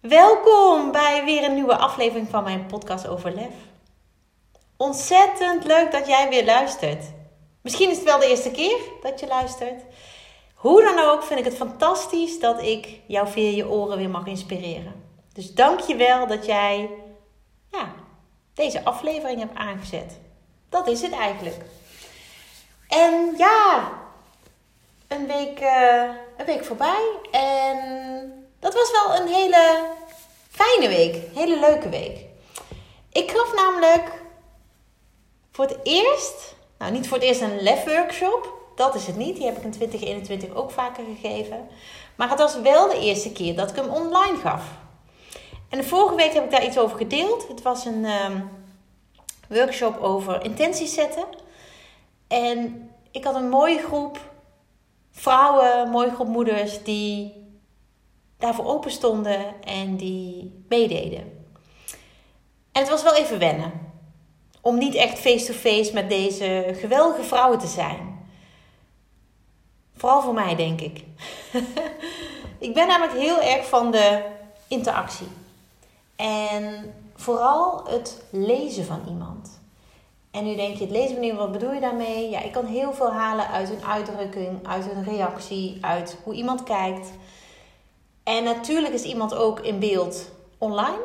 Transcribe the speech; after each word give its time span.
Welkom 0.00 0.92
bij 0.92 1.24
weer 1.24 1.44
een 1.44 1.54
nieuwe 1.54 1.76
aflevering 1.76 2.28
van 2.28 2.44
mijn 2.44 2.66
podcast 2.66 3.06
over 3.06 3.34
lef. 3.34 3.54
Ontzettend 4.76 5.64
leuk 5.64 5.92
dat 5.92 6.06
jij 6.06 6.28
weer 6.28 6.44
luistert. 6.44 7.04
Misschien 7.62 7.90
is 7.90 7.96
het 7.96 8.04
wel 8.04 8.18
de 8.18 8.26
eerste 8.26 8.50
keer 8.50 8.78
dat 9.02 9.20
je 9.20 9.26
luistert. 9.26 9.82
Hoe 10.54 10.82
dan 10.82 10.98
ook 10.98 11.22
vind 11.22 11.38
ik 11.38 11.44
het 11.44 11.56
fantastisch 11.56 12.38
dat 12.38 12.62
ik 12.62 13.00
jou 13.06 13.28
via 13.28 13.50
je 13.50 13.68
oren 13.68 13.96
weer 13.96 14.10
mag 14.10 14.26
inspireren. 14.26 15.04
Dus 15.32 15.54
dank 15.54 15.80
je 15.80 15.96
wel 15.96 16.26
dat 16.26 16.46
jij 16.46 16.90
ja, 17.70 17.92
deze 18.54 18.84
aflevering 18.84 19.40
hebt 19.40 19.58
aangezet. 19.58 20.18
Dat 20.68 20.86
is 20.86 21.02
het 21.02 21.12
eigenlijk. 21.12 21.62
En 22.88 23.34
ja, 23.36 23.92
een 25.08 25.26
week, 25.26 25.60
uh, 25.60 26.02
een 26.36 26.46
week 26.46 26.64
voorbij. 26.64 27.18
En 27.30 27.78
dat 28.60 28.74
was 28.74 28.90
wel 28.90 29.20
een 29.20 29.26
hele 29.26 29.98
fijne 30.60 30.88
week. 30.88 31.16
Hele 31.34 31.58
leuke 31.60 31.88
week. 31.88 32.24
Ik 33.12 33.30
gaf 33.30 33.54
namelijk 33.54 34.22
voor 35.52 35.64
het 35.64 35.78
eerst, 35.82 36.54
nou 36.78 36.92
niet 36.92 37.08
voor 37.08 37.16
het 37.16 37.26
eerst 37.26 37.40
een 37.40 37.62
lef 37.62 37.84
workshop. 37.84 38.52
Dat 38.74 38.94
is 38.94 39.06
het 39.06 39.16
niet. 39.16 39.36
Die 39.36 39.44
heb 39.44 39.56
ik 39.56 39.62
in 39.62 39.70
2021 39.70 40.54
ook 40.54 40.70
vaker 40.70 41.04
gegeven. 41.04 41.68
Maar 42.16 42.30
het 42.30 42.38
was 42.38 42.60
wel 42.60 42.88
de 42.88 42.98
eerste 42.98 43.32
keer 43.32 43.56
dat 43.56 43.70
ik 43.70 43.76
hem 43.76 43.88
online 43.88 44.36
gaf. 44.36 44.64
En 45.68 45.78
de 45.78 45.84
vorige 45.84 46.14
week 46.14 46.32
heb 46.32 46.44
ik 46.44 46.50
daar 46.50 46.64
iets 46.64 46.78
over 46.78 46.96
gedeeld. 46.96 47.48
Het 47.48 47.62
was 47.62 47.84
een 47.84 48.04
um, 48.04 48.50
workshop 49.48 50.00
over 50.00 50.44
intenties 50.44 50.94
zetten. 50.94 51.24
En 52.28 52.90
ik 53.10 53.24
had 53.24 53.34
een 53.34 53.48
mooie 53.48 53.78
groep 53.78 54.18
vrouwen, 55.10 55.88
mooie 55.88 56.10
groep 56.10 56.28
moeders 56.28 56.82
die 56.82 57.39
daarvoor 58.40 58.66
open 58.66 58.90
stonden 58.90 59.62
en 59.64 59.96
die 59.96 60.64
meededen. 60.68 61.20
En 62.72 62.80
het 62.80 62.88
was 62.88 63.02
wel 63.02 63.14
even 63.14 63.38
wennen. 63.38 63.72
Om 64.60 64.78
niet 64.78 64.94
echt 64.94 65.18
face-to-face 65.18 65.92
met 65.92 66.08
deze 66.08 66.74
geweldige 66.76 67.22
vrouwen 67.22 67.58
te 67.58 67.66
zijn. 67.66 68.28
Vooral 69.96 70.22
voor 70.22 70.34
mij, 70.34 70.56
denk 70.56 70.80
ik. 70.80 71.04
ik 72.58 72.74
ben 72.74 72.86
namelijk 72.86 73.18
heel 73.18 73.40
erg 73.40 73.68
van 73.68 73.90
de 73.90 74.22
interactie. 74.68 75.28
En 76.16 76.94
vooral 77.16 77.84
het 77.88 78.22
lezen 78.30 78.84
van 78.84 79.00
iemand. 79.08 79.60
En 80.30 80.44
nu 80.44 80.56
denk 80.56 80.76
je, 80.76 80.84
het 80.84 80.92
lezen 80.92 81.14
van 81.14 81.24
iemand, 81.24 81.40
wat 81.40 81.52
bedoel 81.52 81.72
je 81.72 81.80
daarmee? 81.80 82.30
Ja, 82.30 82.40
ik 82.40 82.52
kan 82.52 82.66
heel 82.66 82.92
veel 82.92 83.12
halen 83.12 83.48
uit 83.48 83.70
een 83.70 83.84
uitdrukking, 83.84 84.66
uit 84.66 84.90
een 84.90 85.04
reactie, 85.04 85.78
uit 85.80 86.16
hoe 86.24 86.34
iemand 86.34 86.62
kijkt. 86.62 87.08
En 88.30 88.44
natuurlijk 88.44 88.94
is 88.94 89.02
iemand 89.02 89.34
ook 89.34 89.60
in 89.60 89.78
beeld 89.78 90.30
online. 90.58 91.02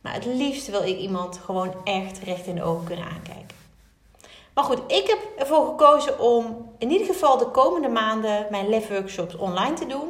Maar 0.00 0.14
het 0.14 0.24
liefst 0.24 0.70
wil 0.70 0.82
ik 0.82 0.98
iemand 0.98 1.38
gewoon 1.44 1.74
echt 1.84 2.18
recht 2.18 2.46
in 2.46 2.54
de 2.54 2.62
ogen 2.62 2.86
kunnen 2.86 3.04
aankijken. 3.04 3.56
Maar 4.54 4.64
goed, 4.64 4.80
ik 4.86 5.06
heb 5.06 5.18
ervoor 5.36 5.66
gekozen 5.66 6.20
om 6.20 6.72
in 6.78 6.90
ieder 6.90 7.06
geval 7.06 7.38
de 7.38 7.46
komende 7.46 7.88
maanden 7.88 8.46
mijn 8.50 8.68
lef 8.68 8.88
workshops 8.88 9.36
online 9.36 9.72
te 9.72 9.86
doen. 9.86 10.08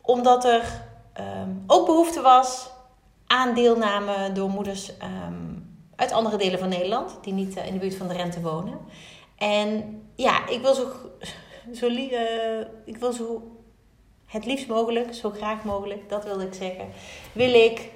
Omdat 0.00 0.44
er 0.44 0.84
ehm, 1.12 1.50
ook 1.66 1.86
behoefte 1.86 2.20
was 2.20 2.70
aan 3.26 3.54
deelname 3.54 4.32
door 4.32 4.48
moeders 4.48 4.96
ehm, 4.96 5.58
uit 5.96 6.12
andere 6.12 6.36
delen 6.36 6.58
van 6.58 6.68
Nederland. 6.68 7.18
Die 7.22 7.32
niet 7.32 7.56
eh, 7.56 7.66
in 7.66 7.72
de 7.72 7.78
buurt 7.78 7.94
van 7.94 8.08
de 8.08 8.14
rente 8.14 8.40
wonen. 8.40 8.78
En 9.36 10.02
ja, 10.14 10.48
ik 10.48 10.60
wil 10.60 10.74
zo, 10.74 10.86
zo, 11.80 11.86
uh, 11.86 12.60
ik 12.84 12.96
wil 12.96 13.12
zo 13.12 13.52
het 14.32 14.46
liefst 14.46 14.66
mogelijk, 14.66 15.14
zo 15.14 15.30
graag 15.30 15.64
mogelijk, 15.64 16.08
dat 16.08 16.24
wilde 16.24 16.46
ik 16.46 16.54
zeggen, 16.54 16.88
wil 17.32 17.54
ik 17.54 17.90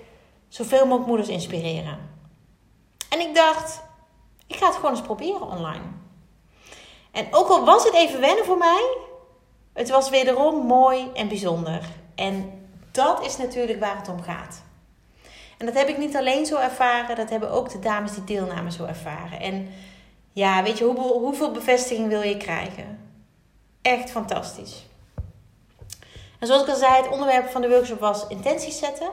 zoveel 0.49 0.85
mogelijk 0.85 1.07
moeders 1.07 1.29
inspireren. 1.29 1.99
En 3.11 3.21
ik 3.21 3.35
dacht, 3.35 3.83
ik 4.47 4.57
ga 4.57 4.67
het 4.67 4.75
gewoon 4.75 4.91
eens 4.91 5.01
proberen 5.01 5.43
online. 5.43 5.85
En 7.13 7.27
ook 7.31 7.49
al 7.49 7.65
was 7.65 7.85
het 7.85 7.95
even 7.95 8.21
wennen 8.21 8.45
voor 8.45 8.59
mij, 8.59 8.97
het 9.73 9.91
was 9.91 10.11
wederom 10.11 10.67
mooi 10.67 11.11
en 11.15 11.29
bijzonder. 11.29 11.81
En 12.15 12.69
dat 12.91 13.25
is 13.25 13.37
natuurlijk 13.37 13.81
waar 13.81 13.97
het 13.97 14.09
om 14.09 14.23
gaat. 14.23 14.63
En 15.59 15.67
dat 15.67 15.75
heb 15.75 15.89
ik 15.89 15.99
niet 15.99 16.17
alleen 16.17 16.47
zo 16.47 16.57
ervaren, 16.57 17.17
dat 17.17 17.31
hebben 17.31 17.51
ook 17.51 17.71
de 17.71 17.79
dames 17.79 18.13
die 18.13 18.25
deelnamen 18.25 18.73
zo 18.73 18.85
ervaren. 18.85 19.41
En 19.41 19.69
ja, 20.33 20.63
weet 20.63 20.79
je, 20.79 20.85
hoeveel 20.85 21.53
bevestiging 21.53 22.09
wil 22.09 22.23
je 22.23 22.37
krijgen? 22.37 23.11
Echt 23.83 24.11
fantastisch. 24.11 24.87
En 26.39 26.47
zoals 26.47 26.63
ik 26.63 26.69
al 26.69 26.77
zei, 26.77 27.03
het 27.03 27.11
onderwerp 27.11 27.49
van 27.49 27.61
de 27.61 27.69
workshop 27.69 28.01
was 28.01 28.27
intenties 28.27 28.79
zetten. 28.79 29.11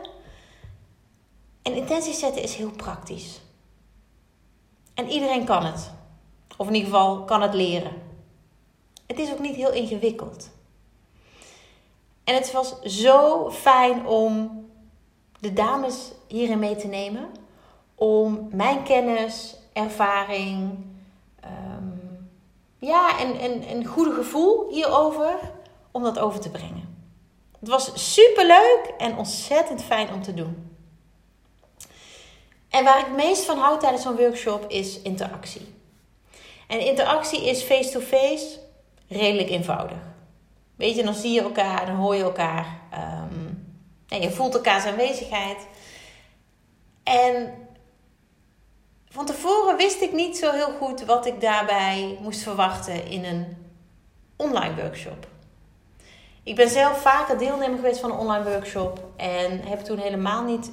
En 1.61 1.73
intenties 1.73 2.19
zetten 2.19 2.41
is 2.41 2.56
heel 2.56 2.72
praktisch. 2.72 3.41
En 4.94 5.09
iedereen 5.09 5.45
kan 5.45 5.66
het. 5.66 5.91
Of 6.57 6.67
in 6.67 6.73
ieder 6.73 6.89
geval 6.89 7.23
kan 7.23 7.41
het 7.41 7.53
leren. 7.53 7.91
Het 9.07 9.19
is 9.19 9.31
ook 9.31 9.39
niet 9.39 9.56
heel 9.56 9.72
ingewikkeld. 9.72 10.50
En 12.23 12.35
het 12.35 12.51
was 12.51 12.81
zo 12.81 13.50
fijn 13.51 14.07
om 14.07 14.66
de 15.39 15.53
dames 15.53 16.12
hierin 16.28 16.59
mee 16.59 16.75
te 16.75 16.88
nemen. 16.88 17.29
Om 17.95 18.47
mijn 18.51 18.83
kennis, 18.83 19.56
ervaring, 19.73 20.85
um, 21.45 22.29
ja, 22.79 23.19
en, 23.19 23.39
en 23.39 23.72
een 23.72 23.85
goede 23.85 24.13
gevoel 24.13 24.69
hierover, 24.69 25.39
om 25.91 26.03
dat 26.03 26.19
over 26.19 26.39
te 26.39 26.50
brengen. 26.50 26.93
Het 27.63 27.72
was 27.72 28.13
super 28.13 28.46
leuk 28.46 28.94
en 28.97 29.18
ontzettend 29.18 29.84
fijn 29.84 30.13
om 30.13 30.22
te 30.22 30.34
doen. 30.34 30.78
En 32.69 32.84
waar 32.84 33.00
ik 33.00 33.06
het 33.06 33.16
meest 33.16 33.46
van 33.46 33.57
houd 33.57 33.79
tijdens 33.79 34.03
zo'n 34.03 34.16
workshop 34.16 34.69
is 34.69 35.01
interactie. 35.01 35.75
En 36.68 36.79
interactie 36.79 37.46
is 37.46 37.62
face-to-face 37.62 38.59
redelijk 39.07 39.50
eenvoudig. 39.50 39.97
Weet 40.75 40.96
je, 40.96 41.03
dan 41.03 41.13
zie 41.13 41.31
je 41.31 41.41
elkaar, 41.41 41.85
dan 41.85 41.96
hoor 41.96 42.16
je 42.16 42.24
elkaar. 42.24 42.81
En 44.07 44.22
je 44.22 44.31
voelt 44.31 44.53
elkaars 44.53 44.85
aanwezigheid. 44.85 45.68
En 47.03 47.53
van 49.07 49.25
tevoren 49.25 49.78
wist 49.78 50.01
ik 50.01 50.13
niet 50.13 50.38
zo 50.38 50.51
heel 50.51 50.72
goed 50.72 51.06
wat 51.06 51.25
ik 51.25 51.41
daarbij 51.41 52.18
moest 52.22 52.41
verwachten 52.41 53.06
in 53.06 53.24
een 53.24 53.57
online 54.35 54.75
workshop. 54.75 55.31
Ik 56.44 56.56
ben 56.56 56.70
zelf 56.70 57.02
vaker 57.02 57.38
deelnemer 57.38 57.76
geweest 57.76 58.00
van 58.00 58.12
een 58.12 58.18
online 58.18 58.50
workshop 58.50 59.00
en 59.16 59.59
heb 59.59 59.80
toen 59.80 59.98
helemaal 59.98 60.44
niet 60.44 60.72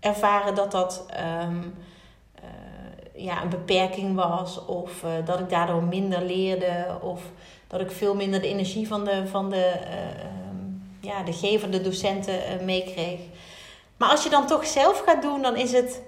ervaren 0.00 0.54
dat 0.54 0.70
dat 0.70 1.06
um, 1.42 1.74
uh, 2.44 3.24
ja, 3.24 3.42
een 3.42 3.48
beperking 3.48 4.14
was 4.14 4.64
of 4.64 5.02
uh, 5.02 5.10
dat 5.24 5.40
ik 5.40 5.48
daardoor 5.48 5.82
minder 5.82 6.22
leerde 6.22 6.98
of 7.00 7.20
dat 7.66 7.80
ik 7.80 7.90
veel 7.90 8.14
minder 8.14 8.40
de 8.40 8.48
energie 8.48 8.88
van 8.88 9.04
de, 9.04 9.26
van 9.26 9.50
de, 9.50 9.72
uh, 9.80 11.10
ja, 11.10 11.22
de 11.22 11.32
gever, 11.32 11.70
de 11.70 11.80
docenten 11.80 12.64
meekreeg. 12.64 13.20
Maar 13.96 14.10
als 14.10 14.22
je 14.22 14.30
dan 14.30 14.46
toch 14.46 14.66
zelf 14.66 14.98
gaat 14.98 15.22
doen, 15.22 15.42
dan 15.42 15.56
is 15.56 15.72
het 15.72 16.02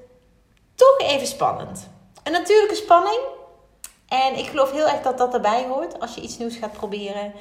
toch 0.74 0.98
even 0.98 1.26
spannend. 1.26 1.88
Een 2.22 2.32
natuurlijke 2.32 2.74
spanning. 2.74 3.20
En 4.08 4.38
ik 4.38 4.46
geloof 4.46 4.72
heel 4.72 4.88
erg 4.88 5.02
dat 5.02 5.18
dat 5.18 5.34
erbij 5.34 5.66
hoort 5.66 6.00
als 6.00 6.14
je 6.14 6.20
iets 6.20 6.38
nieuws 6.38 6.56
gaat 6.56 6.72
proberen. 6.72 7.32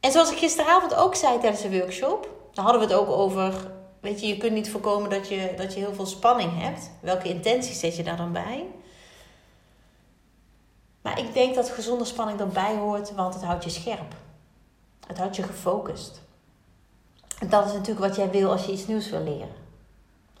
En 0.00 0.12
zoals 0.12 0.30
ik 0.30 0.38
gisteravond 0.38 0.94
ook 0.94 1.14
zei 1.14 1.38
tijdens 1.40 1.62
de 1.62 1.78
workshop, 1.78 2.28
dan 2.52 2.64
hadden 2.64 2.82
we 2.82 2.94
het 2.94 3.02
ook 3.02 3.08
over, 3.08 3.70
weet 4.00 4.20
je, 4.20 4.26
je 4.26 4.36
kunt 4.36 4.52
niet 4.52 4.70
voorkomen 4.70 5.10
dat 5.10 5.28
je, 5.28 5.54
dat 5.56 5.74
je 5.74 5.80
heel 5.80 5.94
veel 5.94 6.06
spanning 6.06 6.62
hebt. 6.62 6.90
Welke 7.00 7.28
intenties 7.28 7.80
zet 7.80 7.96
je 7.96 8.02
daar 8.02 8.16
dan 8.16 8.32
bij? 8.32 8.66
Maar 11.02 11.18
ik 11.18 11.32
denk 11.32 11.54
dat 11.54 11.70
gezonde 11.70 12.04
spanning 12.04 12.40
erbij 12.40 12.76
hoort, 12.76 13.14
want 13.14 13.34
het 13.34 13.42
houdt 13.42 13.64
je 13.64 13.70
scherp. 13.70 14.14
Het 15.06 15.18
houdt 15.18 15.36
je 15.36 15.42
gefocust. 15.42 16.22
En 17.38 17.48
dat 17.48 17.66
is 17.66 17.72
natuurlijk 17.72 18.06
wat 18.06 18.16
jij 18.16 18.30
wil 18.30 18.50
als 18.50 18.66
je 18.66 18.72
iets 18.72 18.86
nieuws 18.86 19.10
wil 19.10 19.22
leren. 19.22 19.54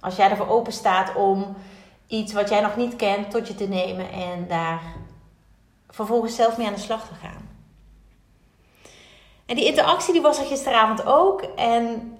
Als 0.00 0.16
jij 0.16 0.30
ervoor 0.30 0.48
open 0.48 0.72
staat 0.72 1.14
om 1.14 1.56
iets 2.06 2.32
wat 2.32 2.48
jij 2.48 2.60
nog 2.60 2.76
niet 2.76 2.96
kent 2.96 3.30
tot 3.30 3.48
je 3.48 3.54
te 3.54 3.68
nemen 3.68 4.10
en 4.10 4.48
daar 4.48 4.82
vervolgens 5.88 6.34
zelf 6.34 6.56
mee 6.56 6.66
aan 6.66 6.74
de 6.74 6.80
slag 6.80 7.08
te 7.08 7.14
gaan. 7.14 7.47
En 9.48 9.56
die 9.56 9.64
interactie 9.64 10.12
die 10.12 10.22
was 10.22 10.38
er 10.38 10.44
gisteravond 10.44 11.06
ook. 11.06 11.42
En 11.42 12.16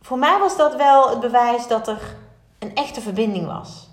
voor 0.00 0.18
mij 0.18 0.38
was 0.38 0.56
dat 0.56 0.74
wel 0.74 1.10
het 1.10 1.20
bewijs 1.20 1.68
dat 1.68 1.88
er 1.88 2.16
een 2.58 2.74
echte 2.74 3.00
verbinding 3.00 3.46
was. 3.46 3.88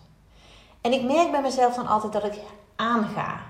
En 0.81 0.91
ik 0.93 1.03
merk 1.03 1.31
bij 1.31 1.41
mezelf 1.41 1.75
dan 1.75 1.87
altijd 1.87 2.13
dat 2.13 2.23
ik 2.23 2.39
aanga. 2.75 3.41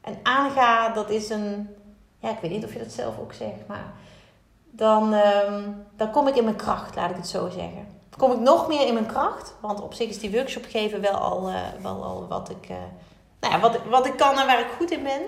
En 0.00 0.18
aanga, 0.22 0.88
dat 0.88 1.10
is 1.10 1.30
een. 1.30 1.76
Ja, 2.18 2.30
ik 2.30 2.38
weet 2.40 2.50
niet 2.50 2.64
of 2.64 2.72
je 2.72 2.78
dat 2.78 2.92
zelf 2.92 3.18
ook 3.18 3.32
zegt, 3.32 3.66
maar. 3.66 3.92
Dan, 4.70 5.12
ehm, 5.12 5.70
dan 5.96 6.10
kom 6.10 6.28
ik 6.28 6.36
in 6.36 6.44
mijn 6.44 6.56
kracht, 6.56 6.96
laat 6.96 7.10
ik 7.10 7.16
het 7.16 7.28
zo 7.28 7.48
zeggen. 7.48 7.86
Dan 8.10 8.18
kom 8.18 8.32
ik 8.32 8.38
nog 8.38 8.68
meer 8.68 8.86
in 8.86 8.94
mijn 8.94 9.06
kracht, 9.06 9.54
want 9.60 9.80
op 9.80 9.94
zich 9.94 10.08
is 10.08 10.18
die 10.18 10.30
workshop 10.30 10.64
geven 10.68 11.00
wel 11.00 11.14
al, 11.14 11.50
uh, 11.50 11.56
wel 11.82 12.04
al 12.04 12.26
wat, 12.28 12.50
ik, 12.50 12.68
uh, 12.70 12.76
nou 13.40 13.54
ja, 13.54 13.60
wat, 13.60 13.78
wat 13.88 14.06
ik 14.06 14.16
kan 14.16 14.38
en 14.38 14.46
waar 14.46 14.60
ik 14.60 14.74
goed 14.78 14.90
in 14.90 15.02
ben. 15.02 15.22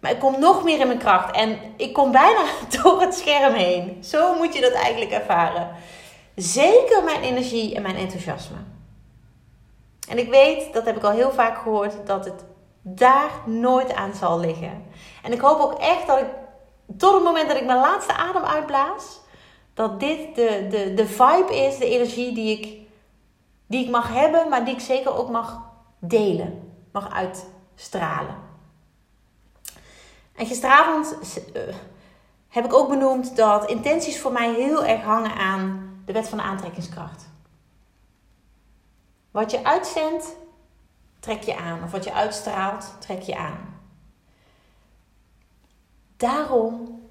Maar 0.00 0.10
ik 0.10 0.18
kom 0.18 0.40
nog 0.40 0.64
meer 0.64 0.80
in 0.80 0.86
mijn 0.86 0.98
kracht 0.98 1.36
en 1.36 1.58
ik 1.76 1.92
kom 1.92 2.12
bijna 2.12 2.44
door 2.82 3.00
het 3.00 3.14
scherm 3.14 3.54
heen. 3.54 4.04
Zo 4.04 4.34
moet 4.34 4.54
je 4.54 4.60
dat 4.60 4.72
eigenlijk 4.72 5.10
ervaren. 5.10 5.68
Zeker 6.34 7.04
mijn 7.04 7.22
energie 7.22 7.74
en 7.74 7.82
mijn 7.82 7.96
enthousiasme. 7.96 8.56
En 10.08 10.18
ik 10.18 10.30
weet, 10.30 10.72
dat 10.72 10.84
heb 10.84 10.96
ik 10.96 11.04
al 11.04 11.10
heel 11.10 11.32
vaak 11.32 11.58
gehoord, 11.58 12.06
dat 12.06 12.24
het 12.24 12.44
daar 12.82 13.30
nooit 13.44 13.94
aan 13.94 14.14
zal 14.14 14.40
liggen. 14.40 14.84
En 15.22 15.32
ik 15.32 15.40
hoop 15.40 15.60
ook 15.60 15.78
echt 15.78 16.06
dat 16.06 16.18
ik 16.18 16.28
tot 16.96 17.14
het 17.14 17.22
moment 17.22 17.48
dat 17.48 17.56
ik 17.56 17.64
mijn 17.64 17.78
laatste 17.78 18.12
adem 18.16 18.42
uitblaas, 18.42 19.20
dat 19.74 20.00
dit 20.00 20.34
de, 20.34 20.66
de, 20.70 20.94
de 20.94 21.06
vibe 21.06 21.56
is, 21.56 21.78
de 21.78 21.88
energie 21.88 22.34
die 22.34 22.58
ik, 22.58 22.88
die 23.66 23.84
ik 23.84 23.90
mag 23.90 24.12
hebben, 24.12 24.48
maar 24.48 24.64
die 24.64 24.74
ik 24.74 24.80
zeker 24.80 25.16
ook 25.18 25.30
mag 25.30 25.60
delen, 25.98 26.72
mag 26.92 27.10
uitstralen. 27.12 28.45
En 30.36 30.46
gisteravond 30.46 31.16
uh, 31.54 31.62
heb 32.48 32.64
ik 32.64 32.74
ook 32.74 32.88
benoemd 32.88 33.36
dat 33.36 33.70
intenties 33.70 34.20
voor 34.20 34.32
mij 34.32 34.54
heel 34.54 34.84
erg 34.84 35.02
hangen 35.02 35.34
aan 35.34 35.86
de 36.04 36.12
wet 36.12 36.28
van 36.28 36.38
de 36.38 36.44
aantrekkingskracht. 36.44 37.28
Wat 39.30 39.50
je 39.50 39.64
uitzendt, 39.64 40.36
trek 41.20 41.42
je 41.42 41.56
aan. 41.56 41.82
Of 41.82 41.90
wat 41.90 42.04
je 42.04 42.12
uitstraalt, 42.12 42.94
trek 42.98 43.22
je 43.22 43.36
aan. 43.36 43.80
Daarom 46.16 47.02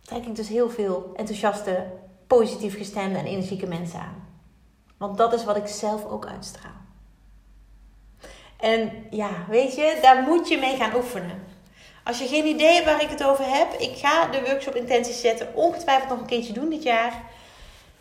trek 0.00 0.26
ik 0.26 0.36
dus 0.36 0.48
heel 0.48 0.70
veel 0.70 1.12
enthousiaste, 1.14 1.86
positief 2.26 2.76
gestemde 2.76 3.18
en 3.18 3.26
energieke 3.26 3.66
mensen 3.66 4.00
aan. 4.00 4.28
Want 4.96 5.16
dat 5.16 5.32
is 5.32 5.44
wat 5.44 5.56
ik 5.56 5.66
zelf 5.66 6.04
ook 6.04 6.26
uitstraal. 6.26 6.80
En 8.56 9.06
ja, 9.10 9.30
weet 9.48 9.74
je, 9.74 9.98
daar 10.02 10.22
moet 10.22 10.48
je 10.48 10.58
mee 10.58 10.76
gaan 10.76 10.94
oefenen. 10.94 11.51
Als 12.04 12.18
je 12.18 12.26
geen 12.26 12.46
idee 12.46 12.72
hebt 12.72 12.86
waar 12.86 13.02
ik 13.02 13.08
het 13.08 13.24
over 13.24 13.44
heb, 13.44 13.72
ik 13.72 13.96
ga 13.96 14.26
de 14.26 14.42
workshop 14.44 14.74
intenties 14.74 15.20
zetten 15.20 15.54
ongetwijfeld 15.54 16.08
nog 16.08 16.18
een 16.18 16.26
keertje 16.26 16.52
doen 16.52 16.68
dit 16.68 16.82
jaar. 16.82 17.22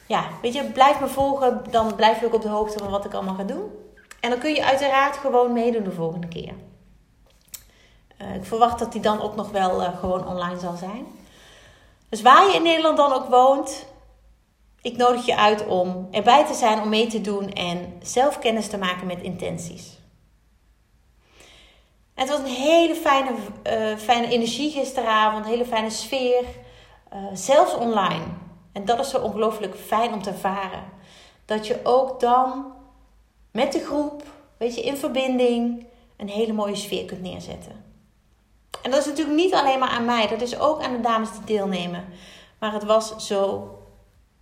Ja, 0.06 0.26
weet 0.42 0.54
je, 0.54 0.64
blijf 0.64 1.00
me 1.00 1.08
volgen, 1.08 1.64
dan 1.70 1.96
blijf 1.96 2.20
je 2.20 2.26
ook 2.26 2.34
op 2.34 2.42
de 2.42 2.50
hoogte 2.50 2.78
van 2.78 2.90
wat 2.90 3.06
ik 3.06 3.14
allemaal 3.14 3.36
ga 3.36 3.44
doen. 3.44 3.72
En 4.20 4.30
dan 4.30 4.40
kun 4.40 4.54
je 4.54 4.66
uiteraard 4.66 5.18
gewoon 5.18 5.54
meedoen 5.54 5.84
de 5.84 5.92
volgende 5.92 6.28
keer. 6.28 6.54
Uh, 8.22 8.36
ik 8.36 8.46
verwacht 8.46 8.80
dat 8.80 8.92
die 8.92 9.02
dan 9.02 9.22
ook 9.22 9.36
nog 9.36 9.52
wel 9.52 9.82
uh, 9.82 9.98
gewoon 10.00 10.28
online 10.28 10.60
zal 10.60 10.76
zijn. 10.76 11.06
Dus 12.10 12.22
waar 12.22 12.48
je 12.48 12.56
in 12.56 12.64
Nederland 12.64 12.98
dan 12.98 13.14
ook 13.14 13.30
woont, 13.30 13.86
ik 14.82 14.98
nodig 14.98 15.26
je 15.26 15.38
uit 15.38 15.66
om 15.66 16.08
erbij 16.12 16.46
te 16.46 16.54
zijn, 16.54 16.82
om 16.82 16.90
mee 16.90 17.08
te 17.08 17.22
doen 17.22 17.50
en 17.54 17.94
zelf 18.02 18.40
kennis 18.40 18.68
te 18.68 18.78
maken 18.78 19.08
met 19.08 19.22
intenties. 19.22 20.00
Het 22.22 22.30
was 22.30 22.40
een 22.40 22.46
hele 22.46 22.96
fijne, 22.96 23.32
uh, 23.32 23.98
fijne 23.98 24.28
energie 24.28 24.72
gisteravond, 24.72 25.46
een 25.46 25.52
hele 25.52 25.66
fijne 25.66 25.90
sfeer, 25.90 26.44
zelfs 27.34 27.76
online. 27.76 28.24
En 28.72 28.86
dat 28.86 29.00
is 29.00 29.10
zo 29.10 29.18
ongelooflijk 29.18 29.76
fijn 29.76 30.14
om 30.14 30.22
te 30.22 30.30
ervaren. 30.30 30.84
Dat 31.46 31.68
je 31.68 31.80
ook 31.84 32.20
dan 32.20 32.74
met 33.52 33.72
de 33.72 33.80
groep, 33.80 34.24
weet 34.58 34.76
je, 34.76 34.82
in 34.82 34.98
verbinding, 34.98 35.86
een 36.18 36.30
hele 36.30 36.54
mooie 36.54 36.76
sfeer 36.76 37.06
kunt 37.06 37.22
neerzetten. 37.22 37.84
En 38.82 38.92
dat 38.92 39.00
is 39.00 39.06
natuurlijk 39.06 39.38
niet 39.38 39.54
alleen 39.54 39.80
maar 39.80 39.90
aan 39.90 40.06
mij, 40.06 40.28
dat 40.28 40.42
is 40.42 40.60
ook 40.60 40.84
aan 40.84 40.92
de 40.92 41.02
dames 41.02 41.32
die 41.32 41.44
deelnemen. 41.46 42.06
Maar 42.60 42.74
het 42.74 42.84
was 42.84 43.28
zo 43.28 43.70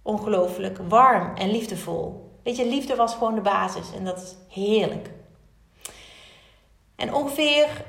ongelooflijk 0.02 0.80
warm 0.88 1.36
en 1.36 1.52
liefdevol. 1.52 2.32
Weet 2.44 2.58
je, 2.58 2.66
liefde 2.66 2.96
was 2.96 3.14
gewoon 3.14 3.36
de 3.36 3.42
basis 3.42 3.94
en 3.96 4.06
dat 4.06 4.18
is 4.18 4.36
heerlijk. 4.48 5.10
En 7.00 7.14
ongeveer, 7.14 7.86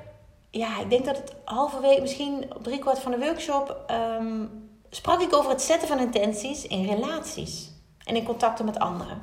ja, 0.50 0.80
ik 0.80 0.90
denk 0.90 1.04
dat 1.04 1.16
het 1.16 1.34
halverwege, 1.44 2.00
misschien 2.00 2.52
drie 2.62 2.78
kwart 2.78 2.98
van 2.98 3.10
de 3.10 3.18
workshop, 3.18 3.84
ehm, 3.86 4.44
sprak 4.90 5.20
ik 5.20 5.34
over 5.34 5.50
het 5.50 5.62
zetten 5.62 5.88
van 5.88 5.98
intenties 5.98 6.66
in 6.66 6.86
relaties 6.86 7.70
en 8.04 8.16
in 8.16 8.24
contacten 8.24 8.64
met 8.64 8.78
anderen. 8.78 9.22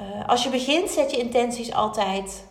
Uh, 0.00 0.28
als 0.28 0.42
je 0.42 0.50
begint, 0.50 0.90
zet 0.90 1.10
je 1.10 1.16
intenties 1.16 1.72
altijd 1.72 2.44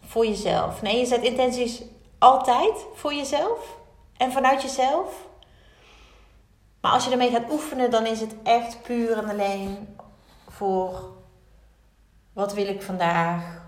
voor 0.00 0.26
jezelf. 0.26 0.82
Nee, 0.82 0.98
je 0.98 1.06
zet 1.06 1.22
intenties 1.22 1.82
altijd 2.18 2.86
voor 2.94 3.14
jezelf 3.14 3.76
en 4.16 4.32
vanuit 4.32 4.62
jezelf. 4.62 5.26
Maar 6.80 6.92
als 6.92 7.04
je 7.04 7.10
ermee 7.10 7.30
gaat 7.30 7.50
oefenen, 7.50 7.90
dan 7.90 8.06
is 8.06 8.20
het 8.20 8.34
echt 8.42 8.82
puur 8.82 9.18
en 9.18 9.28
alleen 9.28 9.96
voor 10.48 11.20
wat 12.32 12.54
wil 12.54 12.66
ik 12.66 12.82
vandaag. 12.82 13.60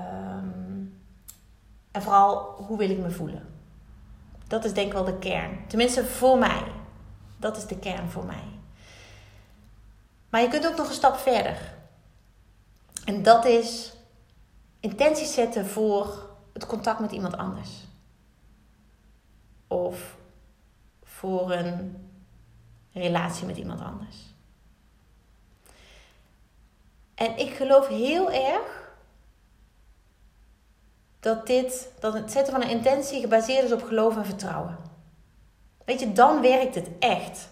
Um, 0.00 1.00
en 1.90 2.02
vooral 2.02 2.64
hoe 2.66 2.78
wil 2.78 2.90
ik 2.90 2.98
me 2.98 3.10
voelen. 3.10 3.54
Dat 4.46 4.64
is 4.64 4.72
denk 4.72 4.86
ik 4.86 4.92
wel 4.92 5.04
de 5.04 5.18
kern. 5.18 5.66
Tenminste 5.68 6.04
voor 6.04 6.38
mij. 6.38 6.62
Dat 7.36 7.56
is 7.56 7.66
de 7.66 7.78
kern 7.78 8.10
voor 8.10 8.24
mij. 8.24 8.44
Maar 10.28 10.40
je 10.40 10.48
kunt 10.48 10.66
ook 10.66 10.76
nog 10.76 10.88
een 10.88 10.94
stap 10.94 11.16
verder. 11.16 11.74
En 13.04 13.22
dat 13.22 13.44
is 13.44 13.96
intenties 14.80 15.34
zetten 15.34 15.66
voor 15.66 16.30
het 16.52 16.66
contact 16.66 17.00
met 17.00 17.12
iemand 17.12 17.36
anders. 17.36 17.84
Of 19.66 20.16
voor 21.02 21.52
een 21.52 22.06
relatie 22.92 23.46
met 23.46 23.56
iemand 23.56 23.80
anders. 23.80 24.34
En 27.16 27.38
ik 27.38 27.54
geloof 27.54 27.88
heel 27.88 28.30
erg 28.30 28.94
dat 31.20 31.46
dit, 31.46 31.92
dat 32.00 32.14
het 32.14 32.32
zetten 32.32 32.52
van 32.52 32.62
een 32.62 32.76
intentie 32.76 33.20
gebaseerd 33.20 33.64
is 33.64 33.72
op 33.72 33.82
geloof 33.82 34.16
en 34.16 34.24
vertrouwen. 34.24 34.78
Weet 35.84 36.00
je, 36.00 36.12
dan 36.12 36.40
werkt 36.40 36.74
het 36.74 36.88
echt. 36.98 37.48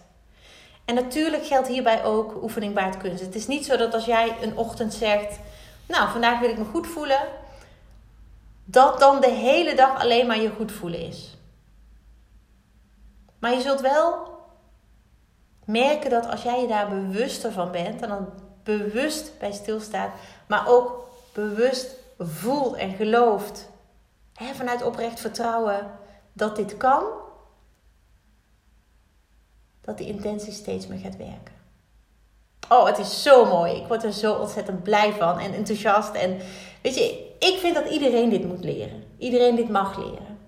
En 0.85 0.95
natuurlijk 0.95 1.45
geldt 1.45 1.67
hierbij 1.67 2.03
ook 2.03 2.43
oefening 2.43 2.73
baart 2.73 2.97
kunst. 2.97 3.23
Het 3.23 3.35
is 3.35 3.47
niet 3.47 3.65
zo 3.65 3.77
dat 3.77 3.93
als 3.93 4.05
jij 4.05 4.35
een 4.41 4.57
ochtend 4.57 4.93
zegt: 4.93 5.39
Nou, 5.87 6.09
vandaag 6.09 6.39
wil 6.39 6.49
ik 6.49 6.57
me 6.57 6.65
goed 6.65 6.87
voelen, 6.87 7.27
dat 8.65 8.99
dan 8.99 9.21
de 9.21 9.31
hele 9.31 9.75
dag 9.75 9.99
alleen 9.99 10.27
maar 10.27 10.39
je 10.39 10.49
goed 10.49 10.71
voelen 10.71 10.99
is. 10.99 11.37
Maar 13.39 13.53
je 13.53 13.61
zult 13.61 13.81
wel 13.81 14.33
merken 15.65 16.09
dat 16.09 16.27
als 16.27 16.43
jij 16.43 16.61
je 16.61 16.67
daar 16.67 16.89
bewuster 16.89 17.51
van 17.51 17.71
bent 17.71 18.01
en 18.01 18.09
dan 18.09 18.44
bewust 18.65 19.39
bij 19.39 19.51
stilstaat, 19.51 20.11
maar 20.47 20.67
ook 20.67 21.09
bewust 21.33 21.95
voelt 22.19 22.75
en 22.75 22.95
gelooft, 22.95 23.69
hè, 24.33 24.53
vanuit 24.53 24.83
oprecht 24.83 25.19
vertrouwen 25.19 25.91
dat 26.33 26.55
dit 26.55 26.77
kan, 26.77 27.03
dat 29.81 29.97
die 29.97 30.07
intentie 30.07 30.53
steeds 30.53 30.87
meer 30.87 30.99
gaat 30.99 31.17
werken. 31.17 31.53
Oh, 32.69 32.85
het 32.85 32.97
is 32.97 33.23
zo 33.23 33.45
mooi. 33.45 33.73
Ik 33.73 33.87
word 33.87 34.03
er 34.03 34.13
zo 34.13 34.33
ontzettend 34.33 34.83
blij 34.83 35.13
van 35.13 35.39
en 35.39 35.53
enthousiast. 35.53 36.13
En 36.13 36.37
weet 36.81 36.95
je, 36.95 37.35
ik 37.39 37.57
vind 37.59 37.75
dat 37.75 37.89
iedereen 37.89 38.29
dit 38.29 38.45
moet 38.45 38.63
leren. 38.63 39.03
Iedereen 39.17 39.55
dit 39.55 39.69
mag 39.69 39.97
leren. 39.97 40.39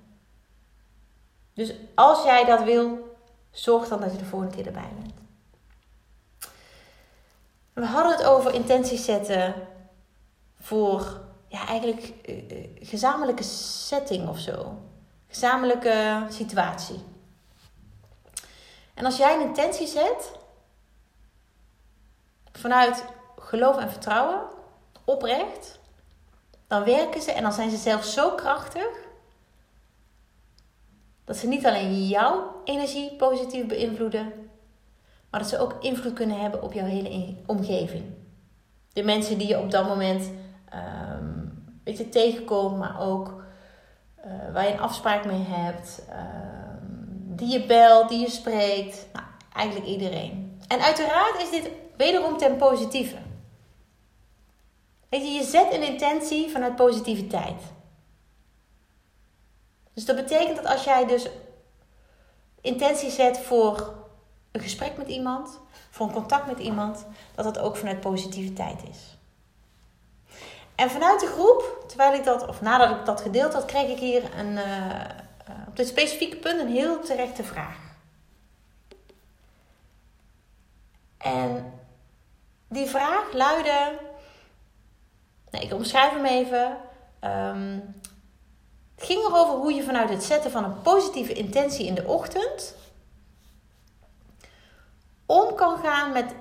Dus 1.54 1.74
als 1.96 2.24
jij 2.24 2.46
dat 2.46 2.64
wil, 2.64 3.16
zorg 3.52 3.88
dan 3.88 4.02
dat 4.02 4.12
je 4.12 4.18
de 4.18 4.26
volgende 4.26 4.56
keer 4.56 4.66
erbij 4.66 4.90
bent. 5.02 5.27
We 7.78 7.86
hadden 7.86 8.12
het 8.12 8.26
over 8.26 8.54
intenties 8.54 9.06
zetten 9.06 9.54
voor 10.60 11.22
ja, 11.48 11.68
eigenlijk 11.68 12.14
uh, 12.26 12.68
gezamenlijke 12.80 13.44
setting 13.44 14.28
of 14.28 14.40
zo. 14.40 14.82
Gezamenlijke 15.28 16.26
situatie. 16.30 17.04
En 18.94 19.06
als 19.06 19.18
jij 19.18 19.36
een 19.36 19.48
intentie 19.48 19.88
zet 19.88 20.32
vanuit 22.52 23.04
geloof 23.40 23.78
en 23.78 23.92
vertrouwen, 23.92 24.42
oprecht, 25.06 25.80
dan 26.68 26.84
werken 26.84 27.22
ze 27.22 27.32
en 27.32 27.44
dan 27.44 27.54
zijn 27.54 27.70
ze 27.70 27.78
zelf 27.78 28.04
zo 28.04 28.32
krachtig 28.32 29.08
dat 31.26 31.38
ze 31.38 31.48
niet 31.48 31.66
alleen 31.66 32.08
jouw 32.08 32.62
energie 32.64 33.16
positief 33.16 33.66
beïnvloeden, 33.66 34.47
maar 35.38 35.46
dat 35.46 35.56
ze 35.56 35.66
ook 35.66 35.84
invloed 35.84 36.14
kunnen 36.14 36.40
hebben 36.40 36.62
op 36.62 36.74
jouw 36.74 36.86
hele 36.86 37.36
omgeving. 37.46 38.04
De 38.94 39.04
mensen 39.04 39.38
die 39.38 39.48
je 39.48 39.60
op 39.60 39.72
dat 39.72 39.88
moment 39.88 40.30
um, 40.74 41.80
weet 41.84 41.98
je, 41.98 42.10
tegenkomt, 42.10 42.78
maar 42.78 43.02
ook 43.02 43.44
uh, 44.26 44.54
waar 44.54 44.68
je 44.68 44.74
een 44.74 44.80
afspraak 44.80 45.26
mee 45.26 45.44
hebt. 45.48 46.04
Um, 46.10 47.36
die 47.36 47.48
je 47.48 47.66
belt, 47.66 48.10
die 48.10 48.20
je 48.20 48.30
spreekt. 48.30 49.08
Nou, 49.14 49.26
eigenlijk 49.54 49.88
iedereen. 49.88 50.60
En 50.68 50.80
uiteraard 50.80 51.42
is 51.42 51.50
dit 51.50 51.70
wederom 51.98 52.38
ten 52.38 52.56
positieve. 52.56 53.18
Weet 55.10 55.22
je, 55.22 55.30
je 55.30 55.44
zet 55.44 55.74
een 55.74 55.88
intentie 55.88 56.52
vanuit 56.52 56.76
positiviteit. 56.76 57.62
Dus 59.94 60.06
dat 60.06 60.16
betekent 60.16 60.56
dat 60.56 60.66
als 60.66 60.84
jij 60.84 61.06
dus 61.06 61.28
intentie 62.62 63.10
zet 63.10 63.40
voor 63.40 64.06
een 64.52 64.62
gesprek 64.62 64.98
met 64.98 65.08
iemand, 65.08 65.60
voor 65.90 66.08
een 66.08 66.14
contact 66.14 66.48
met 66.48 66.60
iemand, 66.60 67.06
dat 67.36 67.46
dat 67.46 67.60
ook 67.60 67.78
vanuit 67.78 68.00
positiviteit 68.00 68.82
is. 68.90 69.18
En 70.76 70.90
vanuit 70.90 71.20
de 71.20 71.28
groep, 71.28 71.84
terwijl 71.88 72.14
ik 72.14 72.24
dat, 72.24 72.48
of 72.48 72.62
nadat 72.62 72.90
ik 73.00 73.06
dat 73.06 73.22
gedeeld 73.22 73.54
had, 73.54 73.66
kreeg 73.66 73.90
ik 73.90 74.00
hier 74.00 74.38
een, 74.38 74.52
uh, 74.52 75.02
op 75.68 75.76
dit 75.76 75.88
specifieke 75.88 76.38
punt 76.38 76.60
een 76.60 76.72
heel 76.72 77.00
terechte 77.00 77.44
vraag. 77.44 77.78
En 81.18 81.74
die 82.68 82.86
vraag 82.86 83.34
luidde, 83.34 84.00
nee, 85.52 85.62
ik 85.62 85.74
omschrijf 85.74 86.12
hem 86.12 86.26
even. 86.26 86.78
Um, 87.22 87.96
het 88.96 89.06
ging 89.06 89.24
erover 89.24 89.56
hoe 89.56 89.74
je 89.74 89.84
vanuit 89.84 90.10
het 90.10 90.24
zetten 90.24 90.52
van 90.52 90.64
een 90.64 90.82
positieve 90.82 91.34
intentie 91.34 91.86
in 91.86 91.96
de 91.96 92.08
ochtend 92.08 92.76
om 95.28 95.56
kan 95.56 95.78
gaan 95.78 96.12
met 96.12 96.36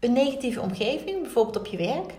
een 0.00 0.12
negatieve 0.12 0.60
omgeving, 0.60 1.22
bijvoorbeeld 1.22 1.56
op 1.56 1.66
je 1.66 1.76
werk, 1.76 2.14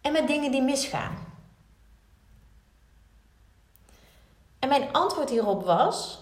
en 0.00 0.12
met 0.12 0.26
dingen 0.26 0.50
die 0.50 0.62
misgaan. 0.62 1.16
En 4.58 4.68
mijn 4.68 4.92
antwoord 4.92 5.30
hierop 5.30 5.64
was: 5.64 6.20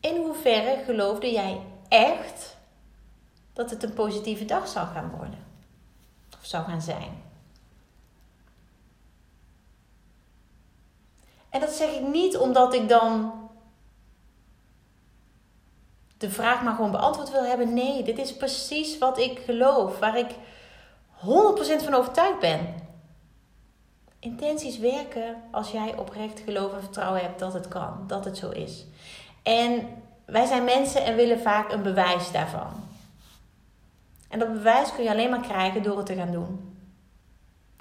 in 0.00 0.16
hoeverre 0.16 0.84
geloofde 0.84 1.30
jij 1.32 1.60
echt 1.88 2.56
dat 3.52 3.70
het 3.70 3.82
een 3.82 3.94
positieve 3.94 4.44
dag 4.44 4.68
zou 4.68 4.86
gaan 4.86 5.10
worden? 5.10 5.46
Of 6.38 6.46
zou 6.46 6.64
gaan 6.64 6.82
zijn? 6.82 7.22
En 11.48 11.60
dat 11.60 11.70
zeg 11.70 11.94
ik 11.94 12.06
niet 12.06 12.36
omdat 12.36 12.74
ik 12.74 12.88
dan 12.88 13.32
de 16.18 16.30
vraag 16.30 16.62
maar 16.62 16.74
gewoon 16.74 16.90
beantwoord 16.90 17.30
wil 17.30 17.44
hebben. 17.44 17.74
Nee, 17.74 18.02
dit 18.02 18.18
is 18.18 18.36
precies 18.36 18.98
wat 18.98 19.18
ik 19.18 19.38
geloof, 19.44 19.98
waar 19.98 20.18
ik 20.18 20.30
100% 20.30 21.84
van 21.84 21.94
overtuigd 21.94 22.38
ben. 22.38 22.86
Intenties 24.18 24.78
werken 24.78 25.42
als 25.50 25.70
jij 25.70 25.96
oprecht 25.96 26.40
geloof 26.44 26.72
en 26.72 26.80
vertrouwen 26.80 27.20
hebt 27.20 27.38
dat 27.38 27.52
het 27.52 27.68
kan, 27.68 28.04
dat 28.06 28.24
het 28.24 28.36
zo 28.36 28.50
is. 28.50 28.86
En 29.42 29.88
wij 30.26 30.46
zijn 30.46 30.64
mensen 30.64 31.04
en 31.04 31.16
willen 31.16 31.40
vaak 31.40 31.72
een 31.72 31.82
bewijs 31.82 32.32
daarvan. 32.32 32.86
En 34.28 34.38
dat 34.38 34.52
bewijs 34.52 34.94
kun 34.94 35.04
je 35.04 35.10
alleen 35.10 35.30
maar 35.30 35.40
krijgen 35.40 35.82
door 35.82 35.96
het 35.96 36.06
te 36.06 36.14
gaan 36.14 36.32
doen. 36.32 36.76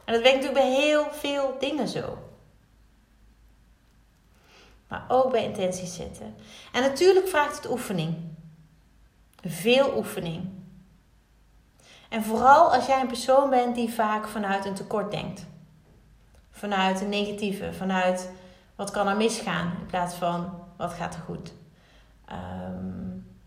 En 0.05 0.13
dat 0.13 0.21
werkt 0.21 0.37
natuurlijk 0.37 0.65
bij 0.65 0.81
heel 0.81 1.07
veel 1.11 1.55
dingen 1.59 1.87
zo. 1.87 2.17
Maar 4.87 5.05
ook 5.07 5.31
bij 5.31 5.43
intenties 5.43 5.95
zetten. 5.95 6.35
En 6.71 6.81
natuurlijk 6.81 7.27
vraagt 7.27 7.55
het 7.55 7.71
oefening. 7.71 8.15
Veel 9.41 9.97
oefening. 9.97 10.49
En 12.09 12.23
vooral 12.23 12.73
als 12.73 12.85
jij 12.85 13.01
een 13.01 13.07
persoon 13.07 13.49
bent 13.49 13.75
die 13.75 13.93
vaak 13.93 14.27
vanuit 14.27 14.65
een 14.65 14.73
tekort 14.73 15.11
denkt. 15.11 15.45
Vanuit 16.51 17.01
een 17.01 17.09
negatieve, 17.09 17.73
vanuit 17.73 18.31
wat 18.75 18.91
kan 18.91 19.07
er 19.07 19.17
misgaan 19.17 19.75
in 19.79 19.85
plaats 19.85 20.15
van 20.15 20.63
wat 20.77 20.93
gaat 20.93 21.15
er 21.15 21.21
goed. 21.21 21.53
Um, 22.31 23.37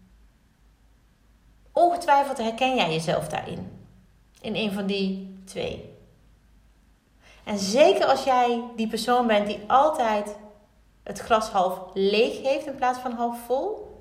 ongetwijfeld 1.73 2.39
herken 2.39 2.77
jij 2.77 2.93
jezelf 2.93 3.29
daarin. 3.29 3.87
In 4.41 4.55
een 4.55 4.73
van 4.73 4.87
die 4.87 5.39
twee. 5.45 5.99
En 7.45 7.59
zeker 7.59 8.05
als 8.05 8.25
jij 8.25 8.63
die 8.77 8.89
persoon 8.89 9.27
bent 9.27 9.47
die 9.47 9.61
altijd 9.67 10.37
het 11.11 11.19
glas 11.19 11.49
half 11.49 11.79
leeg 11.95 12.43
heeft 12.43 12.67
in 12.67 12.75
plaats 12.75 12.99
van 12.99 13.13
half 13.13 13.39
vol, 13.47 13.99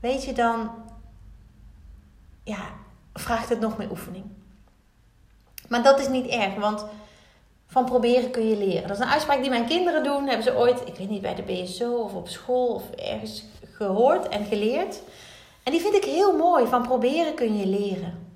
weet 0.00 0.24
je 0.24 0.32
dan, 0.32 0.70
ja, 2.44 2.60
vraagt 3.12 3.48
het 3.48 3.60
nog 3.60 3.78
meer 3.78 3.90
oefening. 3.90 4.24
Maar 5.68 5.82
dat 5.82 6.00
is 6.00 6.08
niet 6.08 6.26
erg, 6.26 6.54
want 6.54 6.84
van 7.66 7.84
proberen 7.84 8.30
kun 8.30 8.48
je 8.48 8.56
leren. 8.56 8.88
Dat 8.88 8.96
is 8.98 9.04
een 9.04 9.10
uitspraak 9.10 9.40
die 9.40 9.50
mijn 9.50 9.66
kinderen 9.66 10.04
doen. 10.04 10.26
Hebben 10.26 10.44
ze 10.44 10.56
ooit, 10.56 10.80
ik 10.88 10.96
weet 10.96 11.08
niet, 11.08 11.22
bij 11.22 11.34
de 11.34 11.42
BSO 11.42 11.92
of 11.92 12.14
op 12.14 12.28
school 12.28 12.74
of 12.74 12.90
ergens 12.90 13.44
gehoord 13.62 14.28
en 14.28 14.44
geleerd. 14.44 15.02
En 15.62 15.72
die 15.72 15.80
vind 15.80 15.94
ik 15.94 16.04
heel 16.04 16.36
mooi. 16.36 16.66
Van 16.66 16.82
proberen 16.82 17.34
kun 17.34 17.56
je 17.56 17.66
leren. 17.66 18.26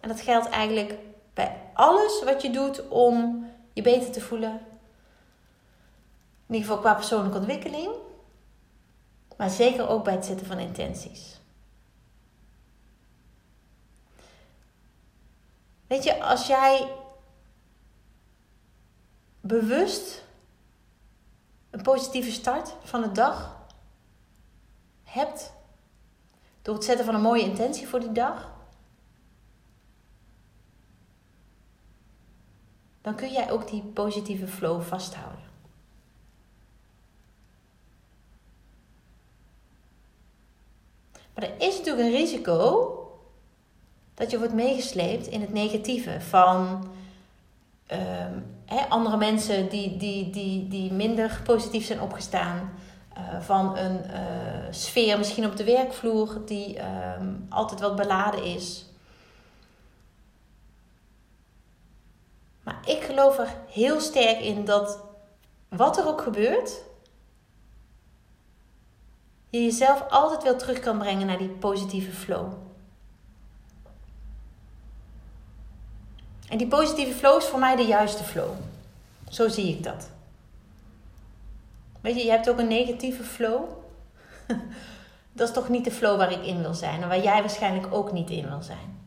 En 0.00 0.08
dat 0.08 0.20
geldt 0.20 0.48
eigenlijk 0.48 0.94
bij 1.34 1.56
alles 1.74 2.22
wat 2.24 2.42
je 2.42 2.50
doet 2.50 2.88
om 2.88 3.46
je 3.72 3.82
beter 3.82 4.10
te 4.10 4.20
voelen, 4.20 4.60
in 6.52 6.58
ieder 6.58 6.70
geval 6.70 6.90
qua 6.90 6.94
persoonlijke 6.94 7.38
ontwikkeling. 7.38 7.90
Maar 9.36 9.50
zeker 9.50 9.88
ook 9.88 10.04
bij 10.04 10.14
het 10.14 10.24
zetten 10.24 10.46
van 10.46 10.58
intenties. 10.58 11.40
Weet 15.86 16.04
je, 16.04 16.22
als 16.22 16.46
jij 16.46 16.92
bewust 19.40 20.24
een 21.70 21.82
positieve 21.82 22.30
start 22.30 22.74
van 22.82 23.02
de 23.02 23.12
dag 23.12 23.56
hebt 25.04 25.52
door 26.62 26.74
het 26.74 26.84
zetten 26.84 27.04
van 27.04 27.14
een 27.14 27.20
mooie 27.20 27.42
intentie 27.42 27.88
voor 27.88 28.00
die 28.00 28.12
dag, 28.12 28.50
dan 33.00 33.14
kun 33.14 33.32
jij 33.32 33.50
ook 33.50 33.68
die 33.68 33.82
positieve 33.82 34.48
flow 34.48 34.82
vasthouden. 34.82 35.41
Er 41.42 41.50
is 41.58 41.76
natuurlijk 41.76 42.06
een 42.06 42.14
risico 42.14 42.88
dat 44.14 44.30
je 44.30 44.38
wordt 44.38 44.54
meegesleept 44.54 45.26
in 45.26 45.40
het 45.40 45.52
negatieve 45.52 46.20
van 46.20 46.88
ehm, 47.86 48.38
andere 48.88 49.16
mensen 49.16 49.68
die, 49.68 49.96
die, 49.96 50.30
die, 50.30 50.68
die 50.68 50.92
minder 50.92 51.40
positief 51.44 51.86
zijn 51.86 52.00
opgestaan. 52.00 52.72
Uh, 53.18 53.40
van 53.40 53.76
een 53.76 54.00
uh, 54.10 54.66
sfeer 54.70 55.18
misschien 55.18 55.46
op 55.46 55.56
de 55.56 55.64
werkvloer 55.64 56.40
die 56.46 56.78
ehm, 56.78 57.34
altijd 57.48 57.80
wat 57.80 57.96
beladen 57.96 58.44
is. 58.44 58.86
Maar 62.62 62.78
ik 62.84 63.02
geloof 63.02 63.38
er 63.38 63.56
heel 63.68 64.00
sterk 64.00 64.40
in 64.40 64.64
dat 64.64 64.98
wat 65.68 65.98
er 65.98 66.06
ook 66.06 66.20
gebeurt, 66.20 66.82
je 69.52 69.64
jezelf 69.64 70.08
altijd 70.08 70.42
weer 70.42 70.56
terug 70.56 70.80
kan 70.80 70.98
brengen 70.98 71.26
naar 71.26 71.38
die 71.38 71.48
positieve 71.48 72.12
flow. 72.12 72.52
En 76.48 76.58
die 76.58 76.66
positieve 76.66 77.14
flow 77.14 77.36
is 77.38 77.44
voor 77.44 77.58
mij 77.58 77.76
de 77.76 77.84
juiste 77.84 78.24
flow. 78.24 78.50
Zo 79.28 79.48
zie 79.48 79.76
ik 79.76 79.82
dat. 79.82 80.08
Weet 82.00 82.16
je, 82.16 82.24
je 82.24 82.30
hebt 82.30 82.48
ook 82.48 82.58
een 82.58 82.68
negatieve 82.68 83.22
flow. 83.24 83.64
dat 85.32 85.48
is 85.48 85.54
toch 85.54 85.68
niet 85.68 85.84
de 85.84 85.90
flow 85.90 86.16
waar 86.16 86.32
ik 86.32 86.46
in 86.46 86.60
wil 86.60 86.74
zijn 86.74 87.02
en 87.02 87.08
waar 87.08 87.22
jij 87.22 87.40
waarschijnlijk 87.40 87.94
ook 87.94 88.12
niet 88.12 88.30
in 88.30 88.48
wil 88.48 88.62
zijn. 88.62 89.00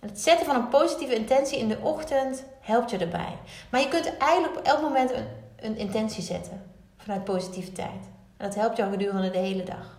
Het 0.00 0.20
zetten 0.20 0.46
van 0.46 0.56
een 0.56 0.68
positieve 0.68 1.14
intentie 1.14 1.58
in 1.58 1.68
de 1.68 1.78
ochtend 1.78 2.44
helpt 2.60 2.90
je 2.90 2.98
erbij. 2.98 3.38
Maar 3.70 3.80
je 3.80 3.88
kunt 3.88 4.16
eigenlijk 4.16 4.58
op 4.58 4.64
elk 4.64 4.80
moment 4.80 5.12
een, 5.12 5.26
een 5.56 5.76
intentie 5.76 6.22
zetten 6.22 6.67
vanuit 7.08 7.24
positiviteit. 7.24 8.04
En 8.36 8.46
dat 8.46 8.54
helpt 8.54 8.76
jou 8.76 8.90
gedurende 8.90 9.30
de 9.30 9.38
hele 9.38 9.62
dag. 9.62 9.98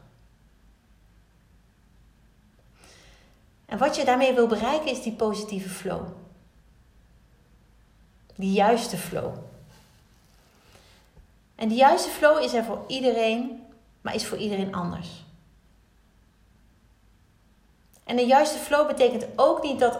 En 3.65 3.77
wat 3.77 3.95
je 3.95 4.05
daarmee 4.05 4.33
wil 4.33 4.47
bereiken 4.47 4.91
is 4.91 5.03
die 5.03 5.13
positieve 5.13 5.69
flow. 5.69 6.07
Die 8.35 8.51
juiste 8.51 8.97
flow. 8.97 9.33
En 11.55 11.67
die 11.67 11.77
juiste 11.77 12.09
flow 12.09 12.43
is 12.43 12.53
er 12.53 12.63
voor 12.63 12.83
iedereen, 12.87 13.65
maar 14.01 14.15
is 14.15 14.25
voor 14.25 14.37
iedereen 14.37 14.73
anders. 14.73 15.25
En 18.03 18.15
de 18.15 18.25
juiste 18.25 18.57
flow 18.57 18.87
betekent 18.87 19.25
ook 19.35 19.63
niet 19.63 19.79
dat 19.79 19.99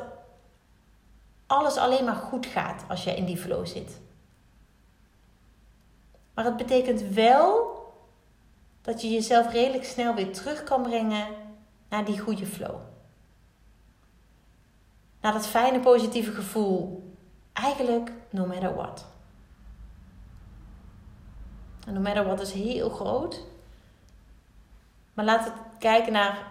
alles 1.48 1.78
alleen 1.78 2.06
maar 2.06 2.16
goed 2.16 2.46
gaat 2.46 2.84
als 2.88 3.04
je 3.04 3.16
in 3.16 3.26
die 3.26 3.38
flow 3.38 3.66
zit. 3.66 4.00
Maar 6.40 6.48
het 6.48 6.58
betekent 6.58 7.02
wel 7.02 7.78
dat 8.82 9.02
je 9.02 9.10
jezelf 9.10 9.52
redelijk 9.52 9.84
snel 9.84 10.16
weer 10.16 10.34
terug 10.34 10.64
kan 10.64 10.82
brengen 10.82 11.28
naar 11.90 12.06
die 12.06 12.20
goede 12.20 12.46
flow. 12.46 12.76
Naar 15.22 15.34
dat 15.34 15.48
fijne 15.48 15.80
positieve 15.80 16.32
gevoel 16.32 17.04
eigenlijk 17.54 18.12
no 18.30 18.46
matter 18.46 18.76
what. 18.76 19.06
En 21.88 21.94
no 21.94 22.00
matter 22.00 22.26
what 22.26 22.42
is 22.42 22.52
heel 22.52 22.90
groot. 22.90 23.44
Maar 25.14 25.26
laat 25.26 25.46
het 25.46 25.54
kijken 25.80 26.14
naar 26.14 26.48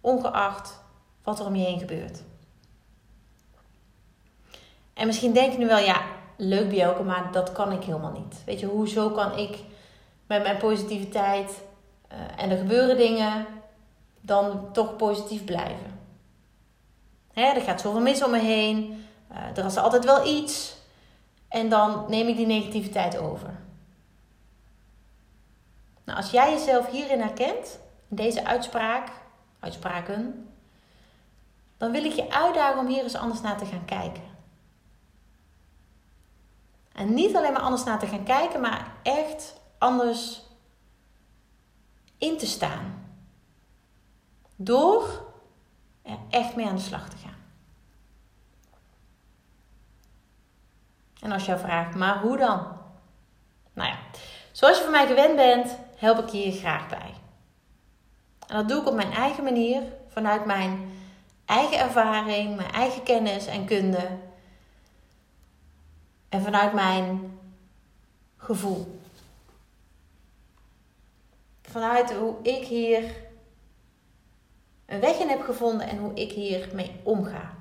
ongeacht 0.00 0.80
wat 1.22 1.38
er 1.38 1.46
om 1.46 1.54
je 1.54 1.64
heen 1.64 1.78
gebeurt. 1.78 2.22
En 4.94 5.06
misschien 5.06 5.32
denk 5.32 5.52
je 5.52 5.58
nu 5.58 5.66
wel, 5.66 5.78
ja, 5.78 6.17
leuk 6.38 6.68
Bjelke, 6.68 7.02
maar 7.02 7.32
dat 7.32 7.52
kan 7.52 7.72
ik 7.72 7.82
helemaal 7.82 8.12
niet. 8.12 8.44
Weet 8.44 8.60
je, 8.60 8.66
hoezo 8.66 9.10
kan 9.10 9.38
ik 9.38 9.58
met 10.26 10.42
mijn 10.42 10.56
positiviteit 10.56 11.62
uh, 12.12 12.18
en 12.42 12.50
er 12.50 12.58
gebeuren 12.58 12.96
dingen, 12.96 13.46
dan 14.20 14.72
toch 14.72 14.96
positief 14.96 15.44
blijven? 15.44 16.00
Hè, 17.32 17.42
er 17.42 17.60
gaat 17.60 17.80
zoveel 17.80 18.00
mis 18.00 18.24
om 18.24 18.30
me 18.30 18.38
heen, 18.38 19.04
uh, 19.32 19.58
er 19.58 19.64
is 19.64 19.76
altijd 19.76 20.04
wel 20.04 20.26
iets 20.26 20.76
en 21.48 21.68
dan 21.68 22.04
neem 22.08 22.28
ik 22.28 22.36
die 22.36 22.46
negativiteit 22.46 23.18
over. 23.18 23.50
Nou, 26.04 26.18
als 26.18 26.30
jij 26.30 26.52
jezelf 26.52 26.90
hierin 26.90 27.20
herkent, 27.20 27.78
in 28.08 28.16
deze 28.16 28.46
uitspraak, 28.46 29.10
uitspraken, 29.60 30.48
dan 31.76 31.90
wil 31.90 32.04
ik 32.04 32.12
je 32.12 32.30
uitdagen 32.30 32.78
om 32.78 32.86
hier 32.86 33.02
eens 33.02 33.16
anders 33.16 33.40
naar 33.40 33.58
te 33.58 33.66
gaan 33.66 33.84
kijken. 33.84 34.27
En 36.98 37.14
niet 37.14 37.36
alleen 37.36 37.52
maar 37.52 37.62
anders 37.62 37.84
naar 37.84 37.98
te 37.98 38.06
gaan 38.06 38.24
kijken, 38.24 38.60
maar 38.60 38.92
echt 39.02 39.60
anders 39.78 40.42
in 42.16 42.38
te 42.38 42.46
staan. 42.46 43.06
Door 44.56 45.26
er 46.02 46.18
echt 46.30 46.56
mee 46.56 46.66
aan 46.66 46.76
de 46.76 46.82
slag 46.82 47.08
te 47.08 47.16
gaan. 47.16 47.36
En 51.20 51.32
als 51.32 51.44
je 51.44 51.58
vraagt, 51.58 51.94
maar 51.94 52.20
hoe 52.20 52.36
dan? 52.36 52.66
Nou 53.72 53.88
ja, 53.88 53.98
zoals 54.52 54.76
je 54.76 54.82
van 54.82 54.92
mij 54.92 55.06
gewend 55.06 55.36
bent, 55.36 55.78
help 55.96 56.18
ik 56.18 56.28
je 56.28 56.38
hier 56.38 56.60
graag 56.60 56.88
bij. 56.88 57.14
En 58.46 58.56
dat 58.56 58.68
doe 58.68 58.80
ik 58.80 58.88
op 58.88 58.94
mijn 58.94 59.12
eigen 59.12 59.44
manier, 59.44 59.82
vanuit 60.08 60.44
mijn 60.44 60.90
eigen 61.44 61.78
ervaring, 61.78 62.56
mijn 62.56 62.72
eigen 62.72 63.02
kennis 63.02 63.46
en 63.46 63.64
kunde. 63.64 64.18
En 66.28 66.42
vanuit 66.42 66.72
mijn 66.72 67.38
gevoel. 68.36 69.00
Vanuit 71.62 72.12
hoe 72.12 72.36
ik 72.42 72.66
hier 72.66 73.14
een 74.86 75.00
weg 75.00 75.18
in 75.18 75.28
heb 75.28 75.40
gevonden 75.40 75.88
en 75.88 75.98
hoe 75.98 76.14
ik 76.14 76.32
hiermee 76.32 77.00
omga. 77.02 77.56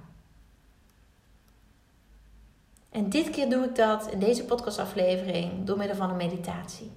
En 2.90 3.10
dit 3.10 3.30
keer 3.30 3.50
doe 3.50 3.66
ik 3.66 3.76
dat 3.76 4.12
in 4.12 4.20
deze 4.20 4.46
podcastaflevering 4.46 5.66
door 5.66 5.78
middel 5.78 5.96
van 5.96 6.10
een 6.10 6.16
meditatie. 6.16 6.92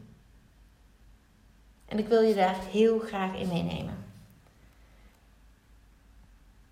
En 1.87 1.99
ik 1.99 2.09
wil 2.09 2.21
je 2.21 2.35
daar 2.35 2.57
heel 2.71 2.99
graag 2.99 3.35
in 3.35 3.49
meenemen. 3.49 4.05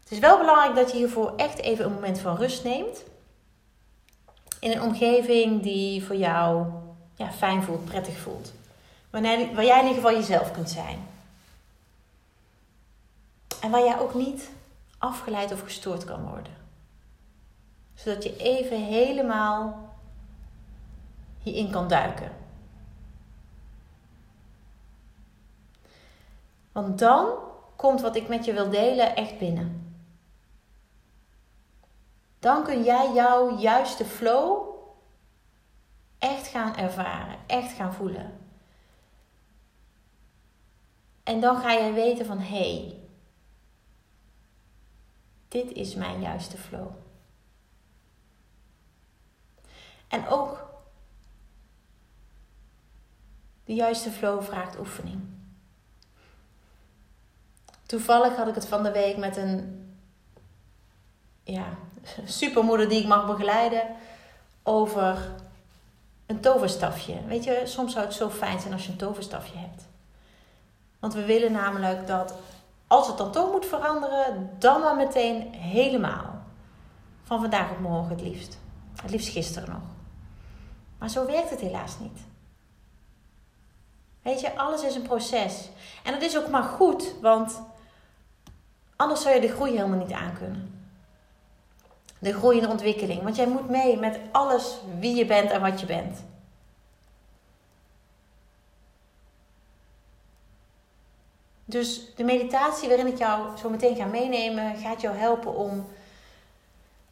Het 0.01 0.11
is 0.11 0.19
wel 0.19 0.39
belangrijk 0.39 0.75
dat 0.75 0.91
je 0.91 0.97
hiervoor 0.97 1.33
echt 1.37 1.59
even 1.59 1.85
een 1.85 1.93
moment 1.93 2.19
van 2.19 2.37
rust 2.37 2.65
neemt. 2.65 3.05
In 4.61 4.71
een 4.71 4.83
omgeving 4.83 5.63
die 5.63 6.05
voor 6.05 6.17
jou 6.17 6.67
ja, 7.15 7.33
fijn 7.33 7.63
voelt, 7.63 7.85
prettig 7.85 8.19
voelt. 8.19 8.53
Waar 9.11 9.65
jij 9.65 9.81
in 9.81 9.87
ieder 9.87 9.95
geval 9.95 10.13
jezelf 10.13 10.51
kunt 10.51 10.71
zijn. 10.71 10.99
En 13.61 13.71
waar 13.71 13.85
jij 13.85 13.99
ook 13.99 14.15
niet 14.15 14.51
afgeleid 14.99 15.53
of 15.53 15.61
gestoord 15.63 16.05
kan 16.05 16.23
worden. 16.23 16.57
Zodat 17.95 18.23
je 18.23 18.37
even 18.37 18.85
helemaal 18.85 19.89
hierin 21.43 21.71
kan 21.71 21.89
duiken. 21.89 22.33
Want 26.73 26.99
dan 26.99 27.29
komt 27.77 28.01
wat 28.01 28.17
ik 28.17 28.29
met 28.29 28.45
je 28.45 28.53
wil 28.53 28.71
delen 28.71 29.17
echt 29.17 29.39
binnen. 29.39 29.88
Dan 32.39 32.65
kun 32.65 32.83
jij 32.83 33.13
jouw 33.13 33.59
juiste 33.59 34.05
flow 34.05 34.69
echt 36.19 36.47
gaan 36.47 36.77
ervaren, 36.77 37.39
echt 37.47 37.73
gaan 37.73 37.95
voelen. 37.95 38.39
En 41.23 41.41
dan 41.41 41.61
ga 41.61 41.73
jij 41.73 41.93
weten 41.93 42.27
van 42.27 42.39
hé, 42.39 42.75
hey, 42.75 42.99
dit 45.49 45.73
is 45.73 45.95
mijn 45.95 46.21
juiste 46.21 46.59
flow. 46.59 46.91
En 50.09 50.29
ook 50.29 50.67
de 53.65 53.75
juiste 53.75 54.11
flow 54.11 54.43
vraagt 54.43 54.79
oefening. 54.79 55.23
Toevallig 57.87 58.37
had 58.37 58.49
ik 58.49 58.55
het 58.55 58.67
van 58.67 58.83
de 58.83 58.93
week 58.93 59.17
met 59.17 59.37
een 59.37 59.87
ja, 61.43 61.79
supermoeder 62.25 62.89
die 62.89 63.01
ik 63.01 63.07
mag 63.07 63.27
begeleiden 63.27 63.83
over 64.63 65.31
een 66.27 66.41
toverstafje. 66.41 67.15
Weet 67.27 67.45
je, 67.45 67.63
soms 67.65 67.93
zou 67.93 68.05
het 68.05 68.15
zo 68.15 68.31
fijn 68.31 68.61
zijn 68.61 68.73
als 68.73 68.85
je 68.85 68.91
een 68.91 68.99
toverstafje 68.99 69.59
hebt. 69.59 69.87
Want 70.99 71.15
we 71.15 71.25
willen 71.25 71.53
namelijk 71.53 72.07
dat 72.07 72.35
als 72.87 73.07
het 73.07 73.19
dan 73.19 73.33
toch 73.33 73.53
moet 73.53 73.67
veranderen, 73.67 74.51
dan 74.59 74.81
maar 74.81 74.97
meteen 74.97 75.55
helemaal. 75.55 76.43
Van 77.25 77.41
vandaag 77.41 77.71
op 77.71 77.79
morgen 77.79 78.11
het 78.11 78.21
liefst. 78.21 78.59
Het 79.03 79.11
liefst 79.11 79.29
gisteren 79.29 79.69
nog. 79.69 79.83
Maar 80.99 81.11
zo 81.11 81.27
werkt 81.27 81.51
het 81.51 81.61
helaas 81.61 81.99
niet. 81.99 82.19
Weet 84.23 84.41
je, 84.41 84.57
alles 84.57 84.83
is 84.83 84.95
een 84.95 85.03
proces. 85.03 85.69
En 86.05 86.13
dat 86.13 86.23
is 86.23 86.39
ook 86.39 86.49
maar 86.49 86.63
goed, 86.63 87.15
want 87.21 87.63
anders 88.97 89.23
zou 89.23 89.35
je 89.35 89.41
de 89.41 89.53
groei 89.53 89.71
helemaal 89.71 89.99
niet 89.99 90.13
aankunnen 90.13 90.78
de 92.19 92.33
groei 92.33 92.61
en 92.61 92.69
ontwikkeling. 92.69 93.23
Want 93.23 93.37
jij 93.37 93.47
moet 93.47 93.69
mee 93.69 93.97
met 93.97 94.19
alles 94.31 94.79
wie 94.99 95.17
je 95.17 95.27
bent 95.27 95.51
en 95.51 95.61
wat 95.61 95.81
je 95.81 95.87
bent. 95.87 96.25
Dus 101.65 102.15
de 102.15 102.25
meditatie 102.25 102.89
waarin 102.89 103.07
ik 103.07 103.19
jou 103.19 103.57
zo 103.57 103.71
meteen 103.71 103.97
ga 103.97 104.05
meenemen, 104.05 104.77
gaat 104.77 105.01
jou 105.01 105.17
helpen 105.17 105.55
om 105.55 105.87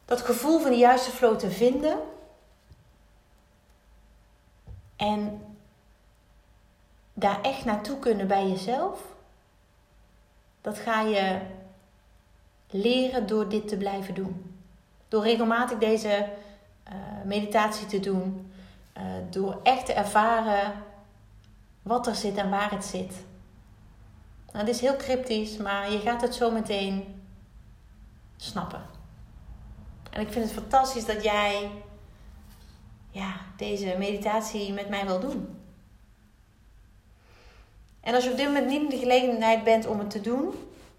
dat 0.05 0.21
gevoel 0.21 0.59
van 0.59 0.71
de 0.71 0.77
juiste 0.77 1.11
flow 1.11 1.39
te 1.39 1.51
vinden. 1.51 1.97
En 4.95 5.41
daar 7.13 7.41
echt 7.41 7.65
naartoe 7.65 7.99
kunnen 7.99 8.27
bij 8.27 8.47
jezelf. 8.47 9.01
Dat 10.61 10.77
ga 10.77 11.01
je 11.01 11.39
leren 12.69 13.27
door 13.27 13.49
dit 13.49 13.67
te 13.67 13.77
blijven 13.77 14.13
doen. 14.13 14.56
Door 15.07 15.23
regelmatig 15.23 15.77
deze 15.77 16.29
uh, 16.87 16.93
meditatie 17.25 17.87
te 17.87 17.99
doen. 17.99 18.51
Uh, 18.97 19.03
door 19.29 19.59
echt 19.63 19.85
te 19.85 19.93
ervaren 19.93 20.73
wat 21.81 22.07
er 22.07 22.15
zit 22.15 22.37
en 22.37 22.49
waar 22.49 22.71
het 22.71 22.85
zit. 22.85 23.13
Nou, 24.45 24.65
het 24.65 24.75
is 24.75 24.81
heel 24.81 24.95
cryptisch, 24.95 25.57
maar 25.57 25.91
je 25.91 25.99
gaat 25.99 26.21
het 26.21 26.35
zo 26.35 26.51
meteen 26.51 27.21
snappen. 28.35 28.81
En 30.11 30.21
ik 30.21 30.31
vind 30.31 30.45
het 30.45 30.53
fantastisch 30.53 31.05
dat 31.05 31.23
jij 31.23 31.69
ja, 33.11 33.35
deze 33.57 33.95
meditatie 33.97 34.73
met 34.73 34.89
mij 34.89 35.05
wil 35.05 35.19
doen. 35.19 35.61
En 37.99 38.15
als 38.15 38.23
je 38.23 38.31
op 38.31 38.37
dit 38.37 38.45
moment 38.45 38.67
niet 38.67 38.81
in 38.81 38.89
de 38.89 38.97
gelegenheid 38.97 39.63
bent 39.63 39.85
om 39.85 39.99
het 39.99 40.09
te 40.09 40.21
doen, 40.21 40.53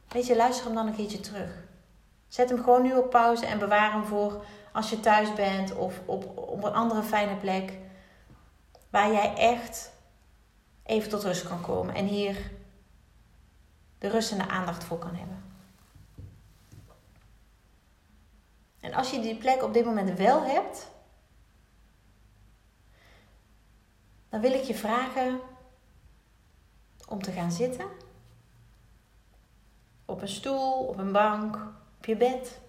weet 0.08 0.26
je, 0.26 0.36
luister 0.36 0.64
hem 0.64 0.74
dan 0.74 0.86
een 0.86 0.94
keertje 0.94 1.20
terug. 1.20 1.67
Zet 2.28 2.48
hem 2.48 2.62
gewoon 2.62 2.82
nu 2.82 2.96
op 2.96 3.10
pauze 3.10 3.46
en 3.46 3.58
bewaar 3.58 3.92
hem 3.92 4.04
voor 4.04 4.44
als 4.72 4.90
je 4.90 5.00
thuis 5.00 5.34
bent 5.34 5.74
of 5.74 6.00
op, 6.06 6.38
op 6.38 6.64
een 6.64 6.72
andere 6.72 7.02
fijne 7.02 7.36
plek. 7.36 7.72
Waar 8.90 9.12
jij 9.12 9.34
echt 9.34 9.92
even 10.82 11.10
tot 11.10 11.22
rust 11.22 11.48
kan 11.48 11.60
komen 11.60 11.94
en 11.94 12.06
hier 12.06 12.50
de 13.98 14.08
rust 14.08 14.32
en 14.32 14.38
de 14.38 14.48
aandacht 14.48 14.84
voor 14.84 14.98
kan 14.98 15.14
hebben. 15.14 15.42
En 18.80 18.94
als 18.94 19.10
je 19.10 19.20
die 19.20 19.36
plek 19.36 19.62
op 19.62 19.72
dit 19.72 19.84
moment 19.84 20.18
wel 20.18 20.42
hebt, 20.42 20.88
dan 24.28 24.40
wil 24.40 24.52
ik 24.52 24.62
je 24.62 24.74
vragen 24.74 25.40
om 27.08 27.22
te 27.22 27.32
gaan 27.32 27.52
zitten. 27.52 27.86
Op 30.04 30.22
een 30.22 30.28
stoel, 30.28 30.86
op 30.86 30.98
een 30.98 31.12
bank, 31.12 31.58
op 31.98 32.04
je 32.04 32.16
bed. 32.16 32.60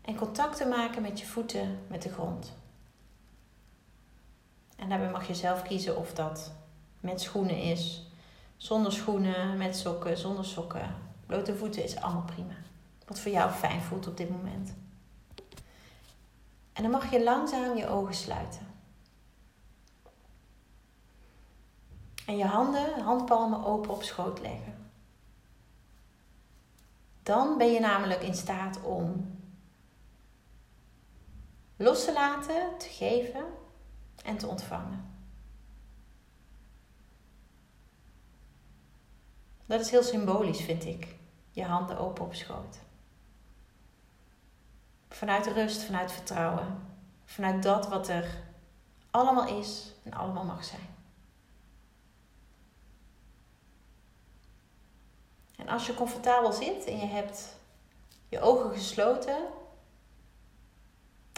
En 0.00 0.16
contact 0.16 0.56
te 0.56 0.66
maken 0.66 1.02
met 1.02 1.20
je 1.20 1.26
voeten 1.26 1.78
met 1.86 2.02
de 2.02 2.12
grond. 2.12 2.52
En 4.76 4.88
daarbij 4.88 5.10
mag 5.10 5.26
je 5.26 5.34
zelf 5.34 5.62
kiezen 5.62 5.96
of 5.96 6.14
dat 6.14 6.52
met 7.00 7.20
schoenen 7.20 7.62
is, 7.62 8.06
zonder 8.56 8.92
schoenen, 8.92 9.56
met 9.56 9.76
sokken, 9.76 10.18
zonder 10.18 10.44
sokken. 10.44 10.94
Blote 11.26 11.56
voeten 11.56 11.84
is 11.84 11.96
allemaal 11.96 12.22
prima. 12.22 12.54
Wat 13.06 13.20
voor 13.20 13.30
jou 13.30 13.50
fijn 13.50 13.80
voelt 13.80 14.06
op 14.06 14.16
dit 14.16 14.30
moment. 14.30 14.74
En 16.72 16.82
dan 16.82 16.92
mag 16.92 17.10
je 17.10 17.22
langzaam 17.22 17.76
je 17.76 17.88
ogen 17.88 18.14
sluiten. 18.14 18.66
En 22.26 22.36
je 22.36 22.44
handen, 22.44 23.00
handpalmen 23.00 23.64
open 23.64 23.90
op 23.90 24.02
schoot 24.02 24.40
leggen. 24.40 24.77
Dan 27.28 27.58
ben 27.58 27.72
je 27.72 27.80
namelijk 27.80 28.22
in 28.22 28.34
staat 28.34 28.82
om 28.82 29.36
los 31.76 32.04
te 32.04 32.12
laten, 32.12 32.78
te 32.78 32.88
geven 32.88 33.44
en 34.24 34.36
te 34.36 34.46
ontvangen. 34.46 35.20
Dat 39.66 39.80
is 39.80 39.90
heel 39.90 40.02
symbolisch, 40.02 40.60
vind 40.60 40.84
ik. 40.84 41.16
Je 41.50 41.64
handen 41.64 41.98
open 41.98 42.24
op 42.24 42.34
schoot. 42.34 42.78
Vanuit 45.08 45.46
rust, 45.46 45.82
vanuit 45.82 46.12
vertrouwen. 46.12 46.82
Vanuit 47.24 47.62
dat 47.62 47.88
wat 47.88 48.08
er 48.08 48.44
allemaal 49.10 49.58
is 49.58 49.94
en 50.02 50.12
allemaal 50.12 50.44
mag 50.44 50.64
zijn. 50.64 50.87
En 55.58 55.68
als 55.68 55.86
je 55.86 55.94
comfortabel 55.94 56.52
zit 56.52 56.84
en 56.84 56.98
je 56.98 57.06
hebt 57.06 57.56
je 58.28 58.40
ogen 58.40 58.70
gesloten 58.70 59.38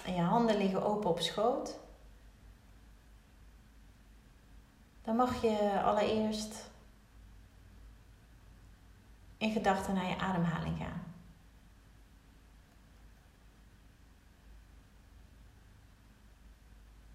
en 0.05 0.15
je 0.15 0.23
handen 0.23 0.57
liggen 0.57 0.83
open 0.83 1.11
op 1.11 1.21
schoot, 1.21 1.79
dan 5.03 5.17
mag 5.17 5.43
je 5.43 5.83
allereerst 5.83 6.71
in 9.37 9.53
gedachten 9.53 9.95
naar 9.95 10.09
je 10.09 10.19
ademhaling 10.19 10.79
gaan. 10.79 11.15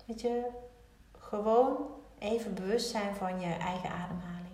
Weet 0.05 0.21
je, 0.21 0.49
gewoon 1.19 1.77
even 2.17 2.53
bewust 2.53 2.89
zijn 2.89 3.15
van 3.15 3.39
je 3.39 3.53
eigen 3.53 3.89
ademhaling. 3.89 4.44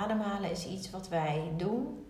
Ademhalen 0.00 0.50
is 0.50 0.66
iets 0.66 0.90
wat 0.90 1.08
wij 1.08 1.52
doen, 1.56 2.06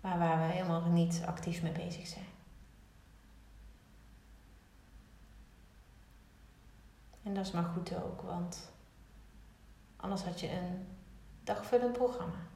maar 0.00 0.18
waar 0.18 0.38
we 0.38 0.52
helemaal 0.52 0.90
niet 0.90 1.22
actief 1.26 1.62
mee 1.62 1.72
bezig 1.72 2.06
zijn. 2.06 2.24
En 7.22 7.34
dat 7.34 7.46
is 7.46 7.52
maar 7.52 7.64
goed 7.64 7.94
ook, 8.02 8.22
want 8.22 8.72
anders 9.96 10.22
had 10.22 10.40
je 10.40 10.50
een 10.50 10.86
dagvullend 11.44 11.92
programma. 11.92 12.48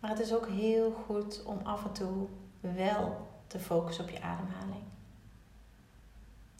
Maar 0.00 0.10
het 0.10 0.20
is 0.20 0.34
ook 0.34 0.48
heel 0.48 0.90
goed 0.92 1.42
om 1.44 1.58
af 1.62 1.84
en 1.84 1.92
toe 1.92 2.28
wel 2.60 3.28
te 3.46 3.58
focussen 3.58 4.04
op 4.04 4.10
je 4.10 4.22
ademhaling. 4.22 4.84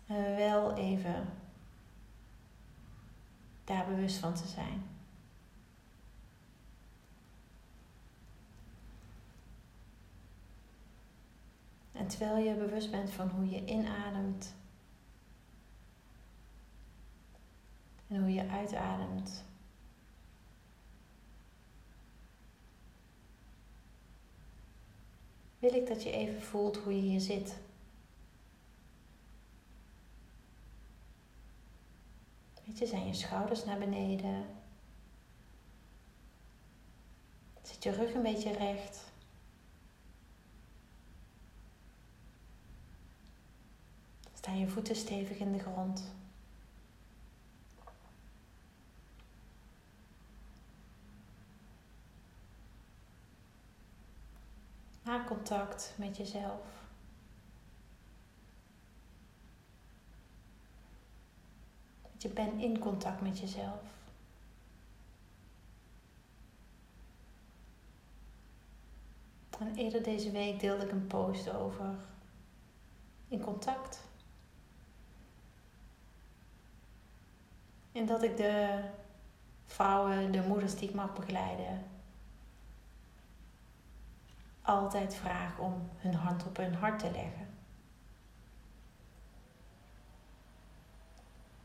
En 0.06 0.36
wel 0.36 0.76
even 0.76 1.42
daar 3.64 3.86
bewust 3.86 4.16
van 4.16 4.34
te 4.34 4.46
zijn. 4.46 4.82
En 11.92 12.06
terwijl 12.06 12.36
je 12.36 12.54
bewust 12.54 12.90
bent 12.90 13.10
van 13.10 13.28
hoe 13.28 13.48
je 13.48 13.64
inademt 13.64 14.54
en 18.08 18.20
hoe 18.20 18.32
je 18.32 18.48
uitademt, 18.48 19.44
wil 25.58 25.74
ik 25.74 25.86
dat 25.86 26.02
je 26.02 26.10
even 26.10 26.42
voelt 26.42 26.76
hoe 26.76 26.96
je 26.96 27.00
hier 27.00 27.20
zit. 27.20 27.63
Zijn 32.82 33.06
je 33.06 33.14
schouders 33.14 33.64
naar 33.64 33.78
beneden? 33.78 34.46
Zit 37.62 37.82
je 37.82 37.90
rug 37.90 38.14
een 38.14 38.22
beetje 38.22 38.52
recht? 38.52 39.12
Staan 44.34 44.58
je 44.58 44.68
voeten 44.68 44.96
stevig 44.96 45.38
in 45.38 45.52
de 45.52 45.58
grond? 45.58 46.12
Maak 55.02 55.26
contact 55.26 55.94
met 55.96 56.16
jezelf. 56.16 56.83
Je 62.24 62.30
bent 62.30 62.62
in 62.62 62.78
contact 62.78 63.20
met 63.20 63.38
jezelf. 63.38 63.80
En 69.58 69.74
eerder 69.74 70.02
deze 70.02 70.30
week 70.30 70.60
deelde 70.60 70.84
ik 70.84 70.90
een 70.90 71.06
post 71.06 71.54
over 71.54 71.94
in 73.28 73.40
contact. 73.40 74.04
En 77.92 78.06
dat 78.06 78.22
ik 78.22 78.36
de 78.36 78.84
vrouwen, 79.66 80.32
de 80.32 80.42
moeders 80.42 80.74
die 80.74 80.88
ik 80.88 80.94
mag 80.94 81.14
begeleiden, 81.14 81.84
altijd 84.62 85.14
vraag 85.14 85.58
om 85.58 85.88
hun 85.96 86.14
hand 86.14 86.46
op 86.46 86.56
hun 86.56 86.74
hart 86.74 86.98
te 86.98 87.10
leggen. 87.10 87.53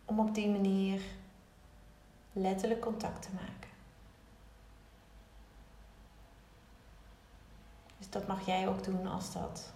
Om 0.09 0.19
op 0.19 0.35
die 0.35 0.49
manier 0.49 1.01
letterlijk 2.33 2.81
contact 2.81 3.21
te 3.21 3.29
maken. 3.33 3.69
Dus 7.97 8.09
dat 8.09 8.27
mag 8.27 8.45
jij 8.45 8.67
ook 8.67 8.83
doen 8.83 9.07
als 9.07 9.33
dat 9.33 9.73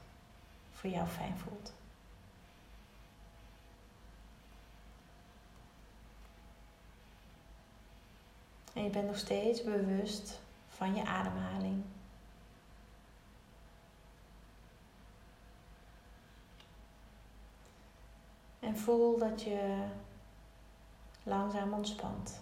voor 0.71 0.89
jou 0.89 1.07
fijn 1.07 1.37
voelt. 1.37 1.73
En 8.73 8.83
je 8.83 8.89
bent 8.89 9.07
nog 9.07 9.17
steeds 9.17 9.63
bewust 9.63 10.39
van 10.67 10.95
je 10.95 11.05
ademhaling. 11.05 11.83
En 18.59 18.77
voel 18.77 19.17
dat 19.17 19.41
je 19.41 19.85
langzaam 21.23 21.73
ontspant. 21.73 22.41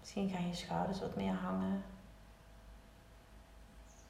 Misschien 0.00 0.28
gaan 0.28 0.48
je 0.48 0.54
schouders 0.54 1.00
wat 1.00 1.16
meer 1.16 1.34
hangen. 1.34 1.84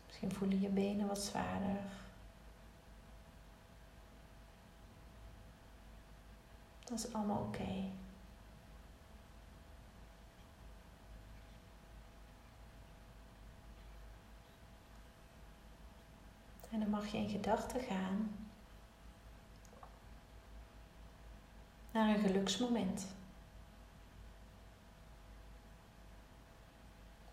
Misschien 0.06 0.32
voelen 0.32 0.60
je 0.60 0.68
benen 0.68 1.06
wat 1.06 1.18
zwaarder. 1.18 1.76
Dat 6.84 6.98
is 6.98 7.12
allemaal 7.12 7.42
oké. 7.42 7.90
En 16.70 16.80
dan 16.80 16.90
mag 16.90 17.06
je 17.06 17.18
in 17.18 17.28
gedachten 17.28 17.80
gaan 17.80 18.43
naar 21.94 22.08
een 22.08 22.20
geluksmoment. 22.20 23.06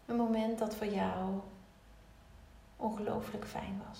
Een 0.05 0.15
moment 0.15 0.59
dat 0.59 0.75
voor 0.75 0.87
jou 0.87 1.39
ongelooflijk 2.75 3.45
fijn 3.45 3.81
was. 3.87 3.99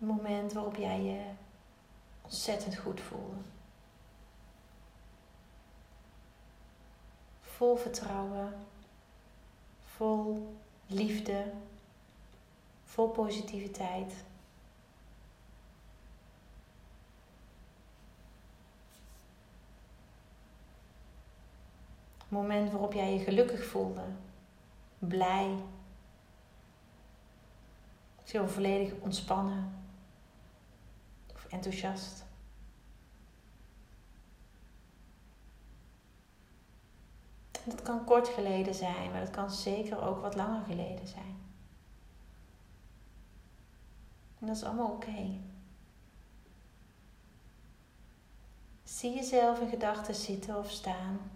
Een 0.00 0.06
moment 0.06 0.52
waarop 0.52 0.76
jij 0.76 1.02
je 1.02 1.30
ontzettend 2.22 2.76
goed 2.76 3.00
voelde. 3.00 3.36
Vol 7.40 7.76
vertrouwen, 7.76 8.66
vol 9.84 10.54
liefde, 10.86 11.52
vol 12.84 13.08
positiviteit. 13.08 14.24
moment 22.34 22.70
waarop 22.70 22.92
jij 22.92 23.12
je 23.12 23.18
gelukkig 23.18 23.64
voelde, 23.64 24.04
blij, 24.98 25.56
zo 28.24 28.46
volledig 28.46 28.92
ontspannen 29.00 29.72
of 31.34 31.44
enthousiast. 31.44 32.24
Dat 37.64 37.82
kan 37.82 38.04
kort 38.04 38.28
geleden 38.28 38.74
zijn, 38.74 39.10
maar 39.10 39.20
dat 39.20 39.30
kan 39.30 39.50
zeker 39.50 40.02
ook 40.02 40.20
wat 40.20 40.34
langer 40.34 40.64
geleden 40.64 41.08
zijn. 41.08 41.36
En 44.40 44.46
dat 44.46 44.56
is 44.56 44.64
allemaal 44.64 44.90
oké. 44.90 45.40
Zie 48.82 49.14
jezelf 49.14 49.60
in 49.60 49.68
gedachten 49.68 50.14
zitten 50.14 50.58
of 50.58 50.70
staan. 50.70 51.33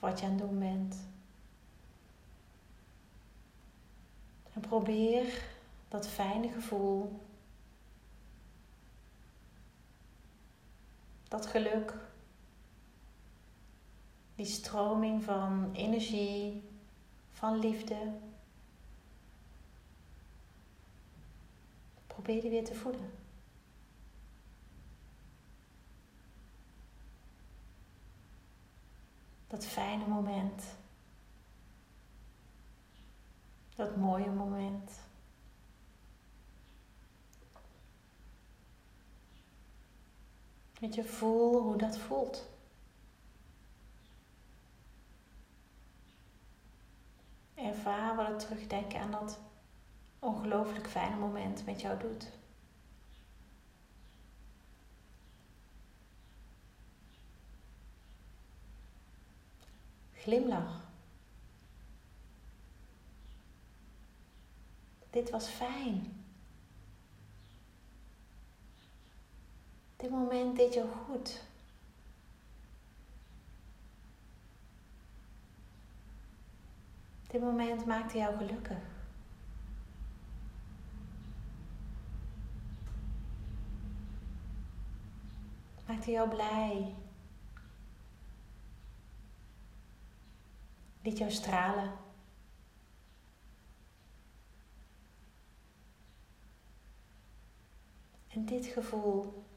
Wat 0.00 0.20
je 0.20 0.26
aan 0.26 0.32
het 0.32 0.40
doen 0.40 0.58
bent. 0.58 0.96
En 4.52 4.60
probeer 4.60 5.44
dat 5.88 6.08
fijne 6.08 6.48
gevoel, 6.48 7.20
dat 11.28 11.46
geluk, 11.46 11.94
die 14.34 14.46
stroming 14.46 15.24
van 15.24 15.70
energie, 15.72 16.62
van 17.30 17.58
liefde. 17.58 18.12
Probeer 22.06 22.40
die 22.40 22.50
weer 22.50 22.64
te 22.64 22.74
voelen. 22.74 23.19
Dat 29.50 29.66
fijne 29.66 30.06
moment. 30.06 30.62
Dat 33.76 33.96
mooie 33.96 34.30
moment. 34.30 35.00
Dat 40.80 40.94
je 40.94 41.04
voelt 41.04 41.62
hoe 41.62 41.76
dat 41.76 41.98
voelt. 41.98 42.48
Ervaar 47.54 48.16
wat 48.16 48.26
het 48.26 48.38
terugdenken 48.38 49.00
aan 49.00 49.10
dat 49.10 49.38
ongelooflijk 50.18 50.88
fijne 50.88 51.16
moment 51.16 51.64
met 51.64 51.80
jou 51.80 51.98
doet. 51.98 52.39
Glimlach. 60.22 60.88
Dit 65.10 65.30
was 65.30 65.48
fijn. 65.48 66.24
Dit 69.96 70.10
moment 70.10 70.56
deed 70.56 70.74
jou 70.74 70.88
goed. 71.06 71.42
Dit 77.30 77.40
moment 77.40 77.86
maakte 77.86 78.18
jou 78.18 78.36
gelukkig. 78.36 78.78
Maakte 85.86 86.10
jou 86.10 86.28
blij. 86.28 86.94
Liet 91.02 91.18
jou 91.18 91.30
stralen. 91.30 91.92
En 98.28 98.44
dit 98.44 98.66
gevoel. 98.66 99.48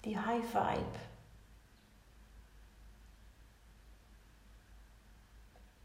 Die 0.00 0.18
high 0.18 0.46
vibe, 0.46 0.98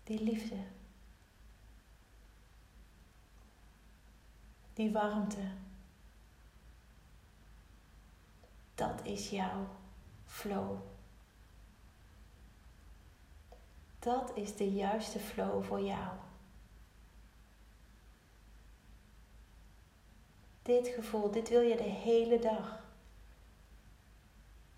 die 0.03 0.23
liefde, 0.23 0.63
die 4.73 4.91
warmte, 4.91 5.51
dat 8.75 9.05
is 9.05 9.29
jouw 9.29 9.80
flow. 10.31 10.77
Dat 13.99 14.31
is 14.35 14.55
de 14.55 14.71
juiste 14.71 15.19
flow 15.19 15.63
voor 15.63 15.81
jou. 15.81 16.09
Dit 20.61 20.87
gevoel, 20.87 21.31
dit 21.31 21.49
wil 21.49 21.61
je 21.61 21.75
de 21.75 21.83
hele 21.83 22.39
dag. 22.39 22.83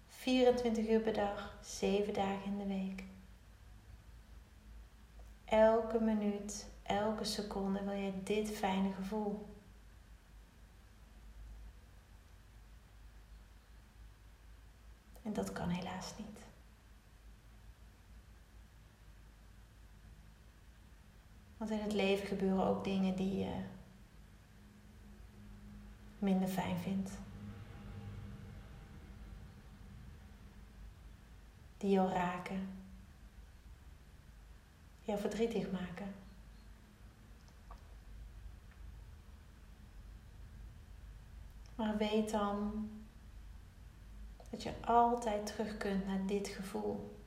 24 0.07 0.89
uur 0.89 0.99
per 0.99 1.13
dag, 1.13 1.57
7 1.61 2.13
dagen 2.13 2.45
in 2.45 2.57
de 2.57 2.67
week. 2.67 3.03
Elke 5.45 5.99
minuut, 5.99 6.67
elke 6.83 7.23
seconde 7.23 7.83
wil 7.83 7.93
je 7.93 8.23
dit 8.23 8.51
fijne 8.51 8.93
gevoel. 8.93 9.52
En 15.23 15.33
dat 15.33 15.51
kan 15.51 15.69
helaas 15.69 16.13
niet. 16.17 16.41
Want 21.57 21.71
in 21.71 21.79
het 21.79 21.93
leven 21.93 22.27
gebeuren 22.27 22.65
ook 22.65 22.83
dingen 22.83 23.15
die 23.15 23.35
je 23.37 23.63
minder 26.19 26.47
fijn 26.47 26.77
vindt. 26.77 27.11
Die 31.77 31.89
jou 31.91 32.11
raken. 32.11 32.69
Jou 35.01 35.19
verdrietig 35.19 35.71
maken. 35.71 36.13
Maar 41.75 41.97
weet 41.97 42.31
dan 42.31 42.89
dat 44.53 44.63
je 44.63 44.73
altijd 44.85 45.45
terug 45.45 45.77
kunt 45.77 46.05
naar 46.05 46.25
dit 46.25 46.47
gevoel. 46.47 47.17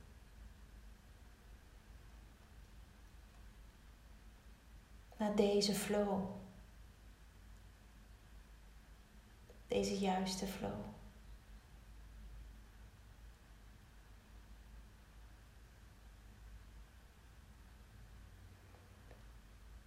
Naar 5.17 5.35
deze 5.35 5.73
flow. 5.73 6.25
Deze 9.67 9.97
juiste 9.99 10.47
flow. 10.47 10.79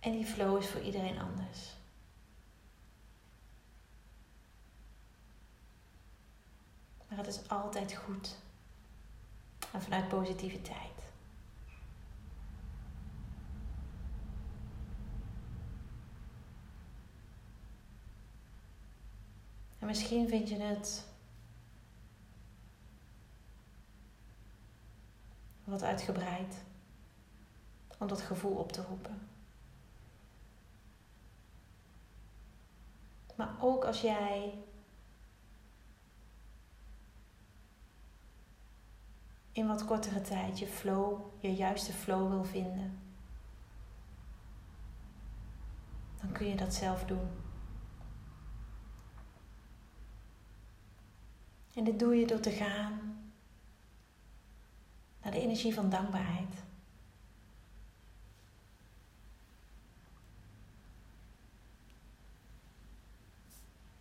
En 0.00 0.12
die 0.12 0.26
flow 0.26 0.58
is 0.58 0.68
voor 0.68 0.80
iedereen 0.80 1.18
anders. 1.18 1.79
Maar 7.10 7.18
het 7.18 7.26
is 7.26 7.48
altijd 7.48 7.94
goed. 7.94 8.36
En 9.72 9.82
vanuit 9.82 10.08
positiviteit. 10.08 11.12
En 19.78 19.86
misschien 19.86 20.28
vind 20.28 20.48
je 20.48 20.56
het 20.56 21.06
wat 25.64 25.82
uitgebreid 25.82 26.64
om 27.98 28.06
dat 28.06 28.20
gevoel 28.20 28.56
op 28.56 28.72
te 28.72 28.82
roepen. 28.82 29.28
Maar 33.36 33.54
ook 33.60 33.84
als 33.84 34.00
jij 34.00 34.54
in 39.52 39.66
wat 39.66 39.84
kortere 39.84 40.20
tijd 40.20 40.58
je 40.58 40.66
flow, 40.66 41.20
je 41.38 41.54
juiste 41.54 41.92
flow 41.92 42.28
wil 42.28 42.44
vinden, 42.44 42.98
dan 46.20 46.32
kun 46.32 46.46
je 46.46 46.56
dat 46.56 46.74
zelf 46.74 47.04
doen. 47.04 47.28
En 51.74 51.84
dit 51.84 51.98
doe 51.98 52.14
je 52.14 52.26
door 52.26 52.40
te 52.40 52.50
gaan 52.50 53.20
naar 55.22 55.32
de 55.32 55.40
energie 55.40 55.74
van 55.74 55.90
dankbaarheid. 55.90 56.54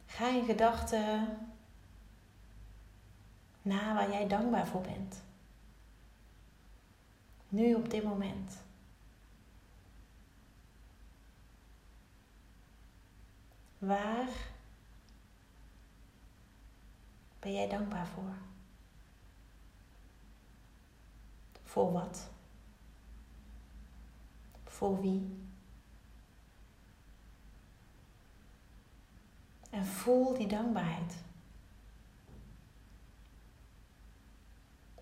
Ga 0.05 0.29
in 0.29 0.45
gedachten 0.45 1.38
na 3.62 3.93
waar 3.93 4.12
jij 4.12 4.27
dankbaar 4.27 4.67
voor 4.67 4.81
bent. 4.81 5.27
Nu 7.49 7.75
op 7.75 7.89
dit 7.89 8.03
moment. 8.03 8.57
Waar 13.77 14.29
ben 17.39 17.53
jij 17.53 17.69
dankbaar 17.69 18.07
voor? 18.07 18.35
Voor 21.63 21.91
wat? 21.91 22.29
Voor 24.63 25.01
wie? 25.01 25.38
En 29.69 29.85
voel 29.85 30.33
die 30.38 30.47
dankbaarheid. 30.47 31.23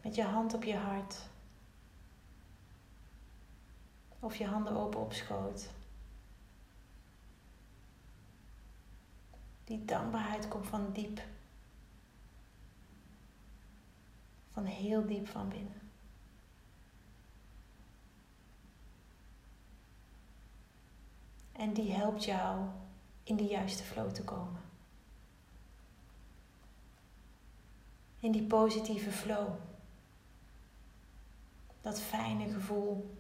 Met 0.02 0.16
je 0.16 0.24
hand 0.24 0.54
op 0.54 0.64
je 0.64 0.76
hart. 0.76 1.30
Of 4.20 4.36
je 4.36 4.46
handen 4.46 4.76
open 4.76 5.00
op 5.00 5.14
schoot. 5.14 5.70
Die 9.64 9.86
dankbaarheid 9.86 10.48
komt 10.48 10.68
van 10.68 10.92
diep. 10.92 11.22
Van 14.52 14.66
heel 14.66 15.06
diep 15.06 15.28
van 15.28 15.50
binnen. 15.50 15.82
En 21.52 21.74
die 21.74 21.92
helpt 21.92 22.24
jou 22.24 22.68
in 23.24 23.36
de 23.36 23.46
juiste 23.46 23.84
flow 23.84 24.12
te 24.12 24.24
komen. 24.24 24.62
In 28.20 28.32
die 28.32 28.44
positieve 28.44 29.12
flow. 29.12 29.50
Dat 31.82 32.02
fijne 32.02 32.50
gevoel. 32.50 33.17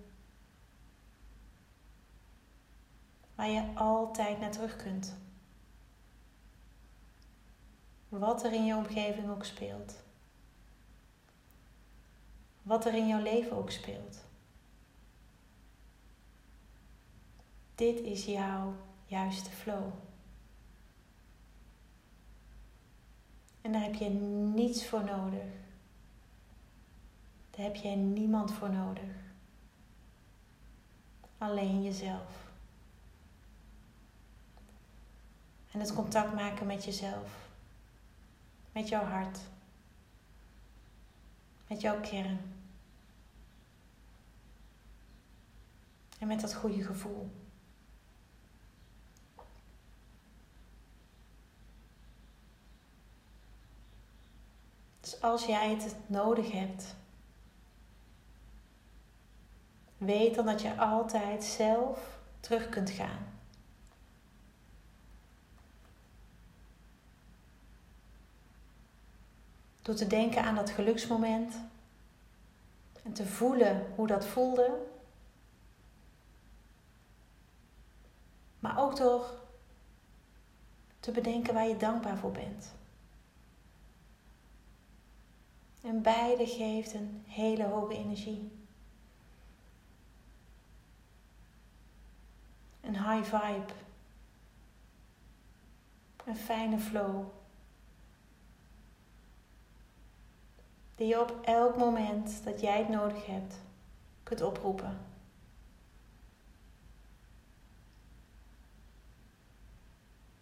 Waar 3.38 3.50
je 3.50 3.71
altijd 3.76 4.39
naar 4.39 4.52
terug 4.52 4.76
kunt. 4.76 5.15
Wat 8.10 8.43
er 8.43 8.54
in 8.54 8.65
je 8.65 8.76
omgeving 8.76 9.30
ook 9.30 9.45
speelt. 9.45 10.04
Wat 12.62 12.86
er 12.86 12.93
in 12.93 13.08
jouw 13.08 13.21
leven 13.21 13.58
ook 13.58 13.71
speelt. 13.71 14.26
Dit 17.76 18.00
is 18.00 18.26
jouw 18.26 18.73
juiste 19.06 19.50
flow. 19.50 19.91
En 23.62 23.71
daar 23.71 23.84
heb 23.84 23.95
je 23.95 24.10
niets 24.10 24.88
voor 24.88 25.04
nodig. 25.04 25.52
Daar 27.50 27.65
heb 27.65 27.76
je 27.76 27.89
niemand 27.89 28.54
voor 28.54 28.69
nodig. 28.69 29.15
Alleen 31.38 31.84
jezelf. 31.84 32.47
En 35.78 35.84
het 35.84 35.94
contact 35.94 36.34
maken 36.34 36.66
met 36.66 36.86
jezelf. 36.86 37.50
Met 38.72 38.90
jouw 38.90 39.04
hart. 39.04 39.40
Met 41.68 41.82
jouw 41.82 42.00
kern. 42.00 42.40
En 46.20 46.28
met 46.28 46.42
dat 46.42 46.54
goede 46.54 46.84
gevoel. 46.84 47.32
Dus 55.00 55.22
als 55.22 55.46
jij 55.46 55.70
het 55.70 55.96
nodig 56.08 56.52
hebt, 56.52 56.96
weet 59.98 60.36
dan 60.36 60.46
dat 60.46 60.62
je 60.62 60.78
altijd 60.78 61.44
zelf 61.44 62.20
terug 62.40 62.70
kunt 62.70 62.90
gaan. 62.90 63.37
Door 69.88 69.95
te 69.95 70.08
denken 70.08 70.43
aan 70.43 70.56
dat 70.56 70.69
geluksmoment 70.69 71.56
en 73.04 73.13
te 73.13 73.26
voelen 73.26 73.93
hoe 73.95 74.08
dat 74.08 74.26
voelde. 74.26 74.86
Maar 78.60 78.80
ook 78.80 78.97
door 78.97 79.32
te 81.00 81.12
bedenken 81.12 81.54
waar 81.54 81.67
je 81.67 81.78
dankbaar 81.78 82.17
voor 82.17 82.32
bent. 82.32 82.73
En 85.82 86.02
beide 86.02 86.47
geeft 86.47 86.93
een 86.93 87.23
hele 87.28 87.65
hoge 87.65 87.93
energie. 87.93 88.52
Een 92.82 92.95
high 92.95 93.36
vibe. 93.36 93.73
Een 96.26 96.38
fijne 96.38 96.80
flow. 96.80 97.37
Die 100.98 101.08
je 101.08 101.22
op 101.22 101.40
elk 101.42 101.78
moment 101.78 102.44
dat 102.44 102.62
jij 102.62 102.78
het 102.78 102.90
nodig 102.90 103.26
hebt 103.26 103.56
kunt 104.24 104.42
oproepen. 104.42 104.98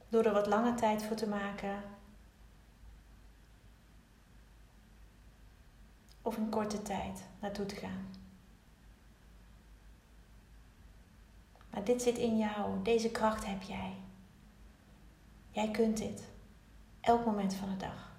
Door 0.09 0.25
er 0.25 0.33
wat 0.33 0.47
lange 0.47 0.73
tijd 0.73 1.03
voor 1.03 1.15
te 1.15 1.27
maken 1.27 1.83
of 6.21 6.37
een 6.37 6.49
korte 6.49 6.81
tijd 6.81 7.23
naartoe 7.39 7.65
te 7.65 7.75
gaan. 7.75 8.09
Maar 11.69 11.83
dit 11.83 12.01
zit 12.01 12.17
in 12.17 12.37
jou, 12.37 12.81
deze 12.83 13.11
kracht 13.11 13.45
heb 13.45 13.61
jij. 13.61 13.93
Jij 15.51 15.71
kunt 15.71 15.97
dit, 15.97 16.23
elk 17.01 17.25
moment 17.25 17.53
van 17.53 17.69
de 17.69 17.77
dag. 17.77 18.14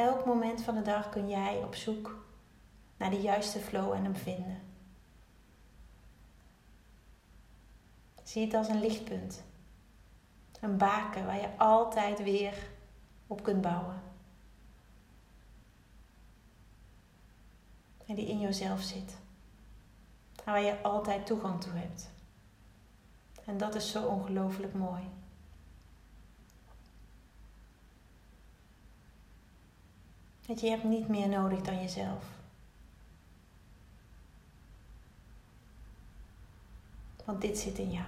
Elk 0.00 0.24
moment 0.24 0.62
van 0.62 0.74
de 0.74 0.82
dag 0.82 1.08
kun 1.08 1.28
jij 1.28 1.62
op 1.62 1.74
zoek 1.74 2.24
naar 2.96 3.10
de 3.10 3.20
juiste 3.20 3.58
flow 3.58 3.92
en 3.92 4.02
hem 4.02 4.16
vinden. 4.16 4.62
Zie 8.22 8.44
het 8.44 8.54
als 8.54 8.68
een 8.68 8.80
lichtpunt. 8.80 9.44
Een 10.60 10.76
baken 10.76 11.26
waar 11.26 11.40
je 11.40 11.58
altijd 11.58 12.22
weer 12.22 12.54
op 13.26 13.42
kunt 13.42 13.60
bouwen. 13.60 14.02
En 18.06 18.14
die 18.14 18.26
in 18.26 18.40
jezelf 18.40 18.80
zit. 18.80 19.16
Waar 20.44 20.62
je 20.62 20.82
altijd 20.82 21.26
toegang 21.26 21.60
toe 21.60 21.72
hebt. 21.72 22.10
En 23.44 23.58
dat 23.58 23.74
is 23.74 23.90
zo 23.90 24.06
ongelooflijk 24.06 24.74
mooi. 24.74 25.02
Dat 30.50 30.60
je 30.60 30.68
hebt 30.68 30.84
niet 30.84 31.08
meer 31.08 31.28
nodig 31.28 31.60
dan 31.60 31.80
jezelf. 31.80 32.24
Want 37.24 37.40
dit 37.40 37.58
zit 37.58 37.78
in 37.78 37.90
jou. 37.90 38.06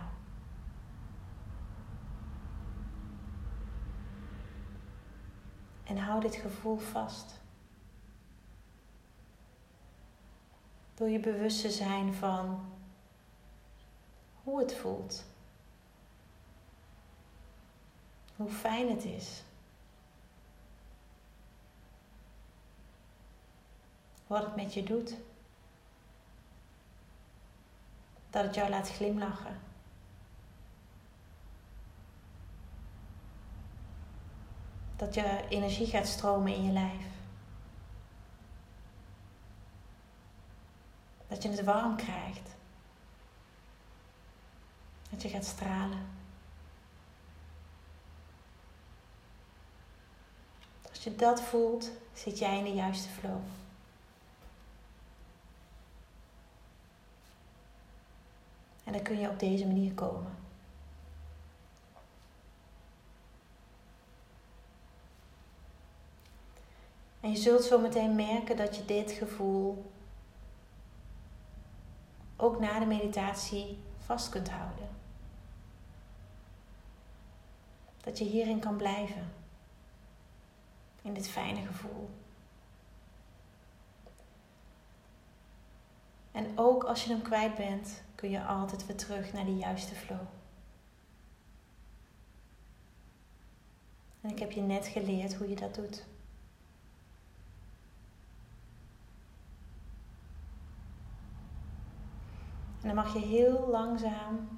En 5.84 5.96
hou 5.96 6.20
dit 6.20 6.34
gevoel 6.34 6.76
vast. 6.76 7.40
Door 10.94 11.08
je 11.08 11.20
bewust 11.20 11.60
te 11.60 11.70
zijn 11.70 12.14
van 12.14 12.64
hoe 14.42 14.60
het 14.60 14.74
voelt. 14.74 15.24
Hoe 18.36 18.50
fijn 18.50 18.88
het 18.90 19.04
is. 19.04 19.42
Wat 24.32 24.44
het 24.44 24.56
met 24.56 24.74
je 24.74 24.82
doet. 24.82 25.14
Dat 28.30 28.44
het 28.44 28.54
jou 28.54 28.70
laat 28.70 28.90
glimlachen. 28.90 29.60
dat 34.96 35.14
je 35.14 35.44
energie 35.48 35.86
gaat 35.86 36.06
stromen 36.06 36.54
in 36.54 36.64
je 36.64 36.72
lijf. 36.72 37.04
Dat 41.28 41.42
je 41.42 41.48
het 41.48 41.64
warm 41.64 41.96
krijgt. 41.96 42.48
Dat 45.10 45.22
je 45.22 45.28
gaat 45.28 45.44
stralen. 45.44 46.06
Als 50.88 51.04
je 51.04 51.16
dat 51.16 51.42
voelt, 51.42 51.90
zit 52.12 52.38
jij 52.38 52.58
in 52.58 52.64
de 52.64 52.74
juiste 52.74 53.08
flow. 53.08 53.40
En 58.84 58.92
dan 58.92 59.02
kun 59.02 59.18
je 59.18 59.28
op 59.28 59.38
deze 59.38 59.66
manier 59.66 59.92
komen. 59.92 60.40
En 67.20 67.30
je 67.30 67.36
zult 67.36 67.64
zo 67.64 67.78
meteen 67.78 68.14
merken 68.14 68.56
dat 68.56 68.76
je 68.76 68.84
dit 68.84 69.10
gevoel 69.10 69.92
ook 72.36 72.60
na 72.60 72.78
de 72.78 72.86
meditatie 72.86 73.78
vast 73.98 74.28
kunt 74.28 74.50
houden. 74.50 74.88
Dat 78.00 78.18
je 78.18 78.24
hierin 78.24 78.58
kan 78.58 78.76
blijven. 78.76 79.32
In 81.02 81.14
dit 81.14 81.28
fijne 81.28 81.66
gevoel. 81.66 82.10
En 86.32 86.58
ook 86.58 86.84
als 86.84 87.04
je 87.04 87.10
hem 87.10 87.22
kwijt 87.22 87.54
bent, 87.54 88.02
kun 88.22 88.30
je 88.30 88.44
altijd 88.44 88.86
weer 88.86 88.96
terug 88.96 89.32
naar 89.32 89.44
die 89.44 89.56
juiste 89.56 89.94
flow. 89.94 90.20
En 94.20 94.30
ik 94.30 94.38
heb 94.38 94.52
je 94.52 94.60
net 94.60 94.86
geleerd 94.86 95.34
hoe 95.34 95.48
je 95.48 95.56
dat 95.56 95.74
doet. 95.74 96.04
En 102.80 102.86
dan 102.86 102.94
mag 102.94 103.12
je 103.12 103.18
heel 103.18 103.68
langzaam 103.68 104.48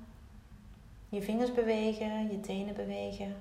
je 1.08 1.22
vingers 1.22 1.52
bewegen, 1.52 2.30
je 2.30 2.40
tenen 2.40 2.74
bewegen. 2.74 3.36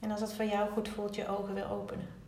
En 0.00 0.10
als 0.10 0.20
het 0.20 0.32
voor 0.32 0.44
jou 0.44 0.70
goed 0.70 0.88
voelt, 0.88 1.14
je 1.14 1.28
ogen 1.28 1.54
weer 1.54 1.70
openen. 1.70 2.19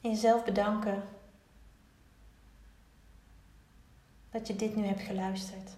En 0.00 0.10
jezelf 0.10 0.44
bedanken 0.44 1.02
dat 4.30 4.46
je 4.46 4.56
dit 4.56 4.76
nu 4.76 4.84
hebt 4.84 5.00
geluisterd. 5.00 5.76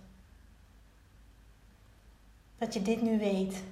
Dat 2.58 2.74
je 2.74 2.82
dit 2.82 3.02
nu 3.02 3.18
weet. 3.18 3.62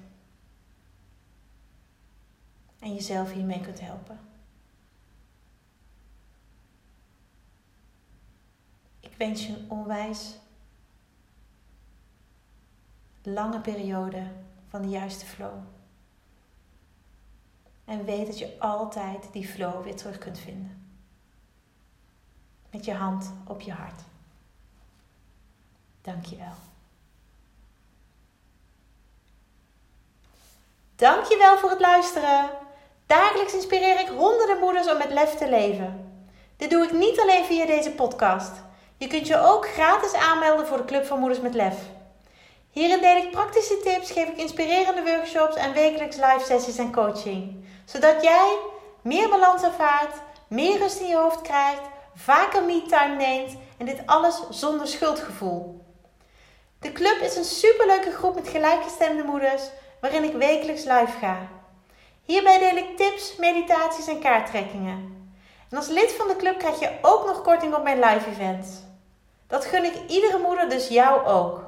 En 2.79 2.95
jezelf 2.95 3.33
hiermee 3.33 3.61
kunt 3.61 3.81
helpen. 3.81 4.21
Ik 9.01 9.15
wens 9.17 9.47
je 9.47 9.53
een 9.53 9.71
onwijs 9.71 10.37
lange 13.23 13.61
periode 13.61 14.27
van 14.69 14.83
de 14.83 14.89
juiste 14.89 15.27
flow. 15.27 15.78
En 17.89 18.05
weet 18.05 18.27
dat 18.27 18.39
je 18.39 18.57
altijd 18.59 19.29
die 19.33 19.49
flow 19.49 19.83
weer 19.83 19.97
terug 19.97 20.19
kunt 20.19 20.39
vinden. 20.39 20.99
Met 22.71 22.85
je 22.85 22.95
hand 22.95 23.33
op 23.47 23.61
je 23.61 23.73
hart. 23.73 24.01
Dankjewel. 26.03 26.53
Dankjewel 30.97 31.59
voor 31.59 31.71
het 31.71 31.81
luisteren. 31.81 32.51
Dagelijks 33.07 33.55
inspireer 33.55 34.01
ik 34.01 34.09
honderden 34.09 34.59
moeders 34.59 34.91
om 34.91 34.99
met 34.99 35.13
lef 35.13 35.35
te 35.35 35.49
leven. 35.49 36.23
Dit 36.57 36.71
doe 36.71 36.85
ik 36.85 36.93
niet 36.93 37.21
alleen 37.21 37.45
via 37.45 37.67
deze 37.67 37.91
podcast. 37.91 38.53
Je 38.97 39.07
kunt 39.07 39.27
je 39.27 39.41
ook 39.41 39.69
gratis 39.69 40.15
aanmelden 40.15 40.67
voor 40.67 40.77
de 40.77 40.85
Club 40.85 41.05
van 41.05 41.19
Moeders 41.19 41.41
met 41.41 41.55
Lef. 41.55 41.77
Hierin 42.71 43.01
deel 43.01 43.17
ik 43.17 43.31
praktische 43.31 43.81
tips, 43.81 44.11
geef 44.11 44.29
ik 44.29 44.37
inspirerende 44.37 45.03
workshops 45.03 45.57
en 45.57 45.73
wekelijks 45.73 46.17
live 46.17 46.45
sessies 46.45 46.79
en 46.79 46.93
coaching. 46.93 47.67
Zodat 47.93 48.23
jij 48.23 48.59
meer 49.03 49.29
balans 49.29 49.63
ervaart, 49.63 50.15
meer 50.49 50.79
rust 50.79 51.01
in 51.01 51.07
je 51.07 51.17
hoofd 51.17 51.41
krijgt, 51.41 51.81
vaker 52.15 52.63
me-time 52.65 53.15
neemt 53.15 53.57
en 53.79 53.87
dit 53.87 54.03
alles 54.07 54.43
zonder 54.51 54.87
schuldgevoel. 54.89 55.85
De 56.81 56.93
club 56.93 57.21
is 57.21 57.37
een 57.37 57.45
superleuke 57.45 58.11
groep 58.11 58.35
met 58.35 58.49
gelijkgestemde 58.49 59.23
moeders 59.23 59.63
waarin 60.01 60.25
ik 60.25 60.33
wekelijks 60.33 60.85
live 60.85 61.19
ga. 61.21 61.39
Hierbij 62.25 62.59
deel 62.59 62.77
ik 62.77 62.97
tips, 62.97 63.37
meditaties 63.37 64.07
en 64.07 64.21
kaarttrekkingen. 64.21 65.31
En 65.71 65.77
als 65.77 65.89
lid 65.89 66.13
van 66.13 66.29
de 66.29 66.37
club 66.37 66.59
krijg 66.59 66.81
je 66.81 66.99
ook 67.03 67.27
nog 67.27 67.43
korting 67.43 67.75
op 67.75 67.83
mijn 67.83 68.01
live 68.01 68.31
events. 68.31 68.69
Dat 69.47 69.65
gun 69.65 69.85
ik 69.85 69.95
iedere 70.09 70.39
moeder, 70.39 70.69
dus 70.69 70.89
jou 70.89 71.27
ook. 71.27 71.68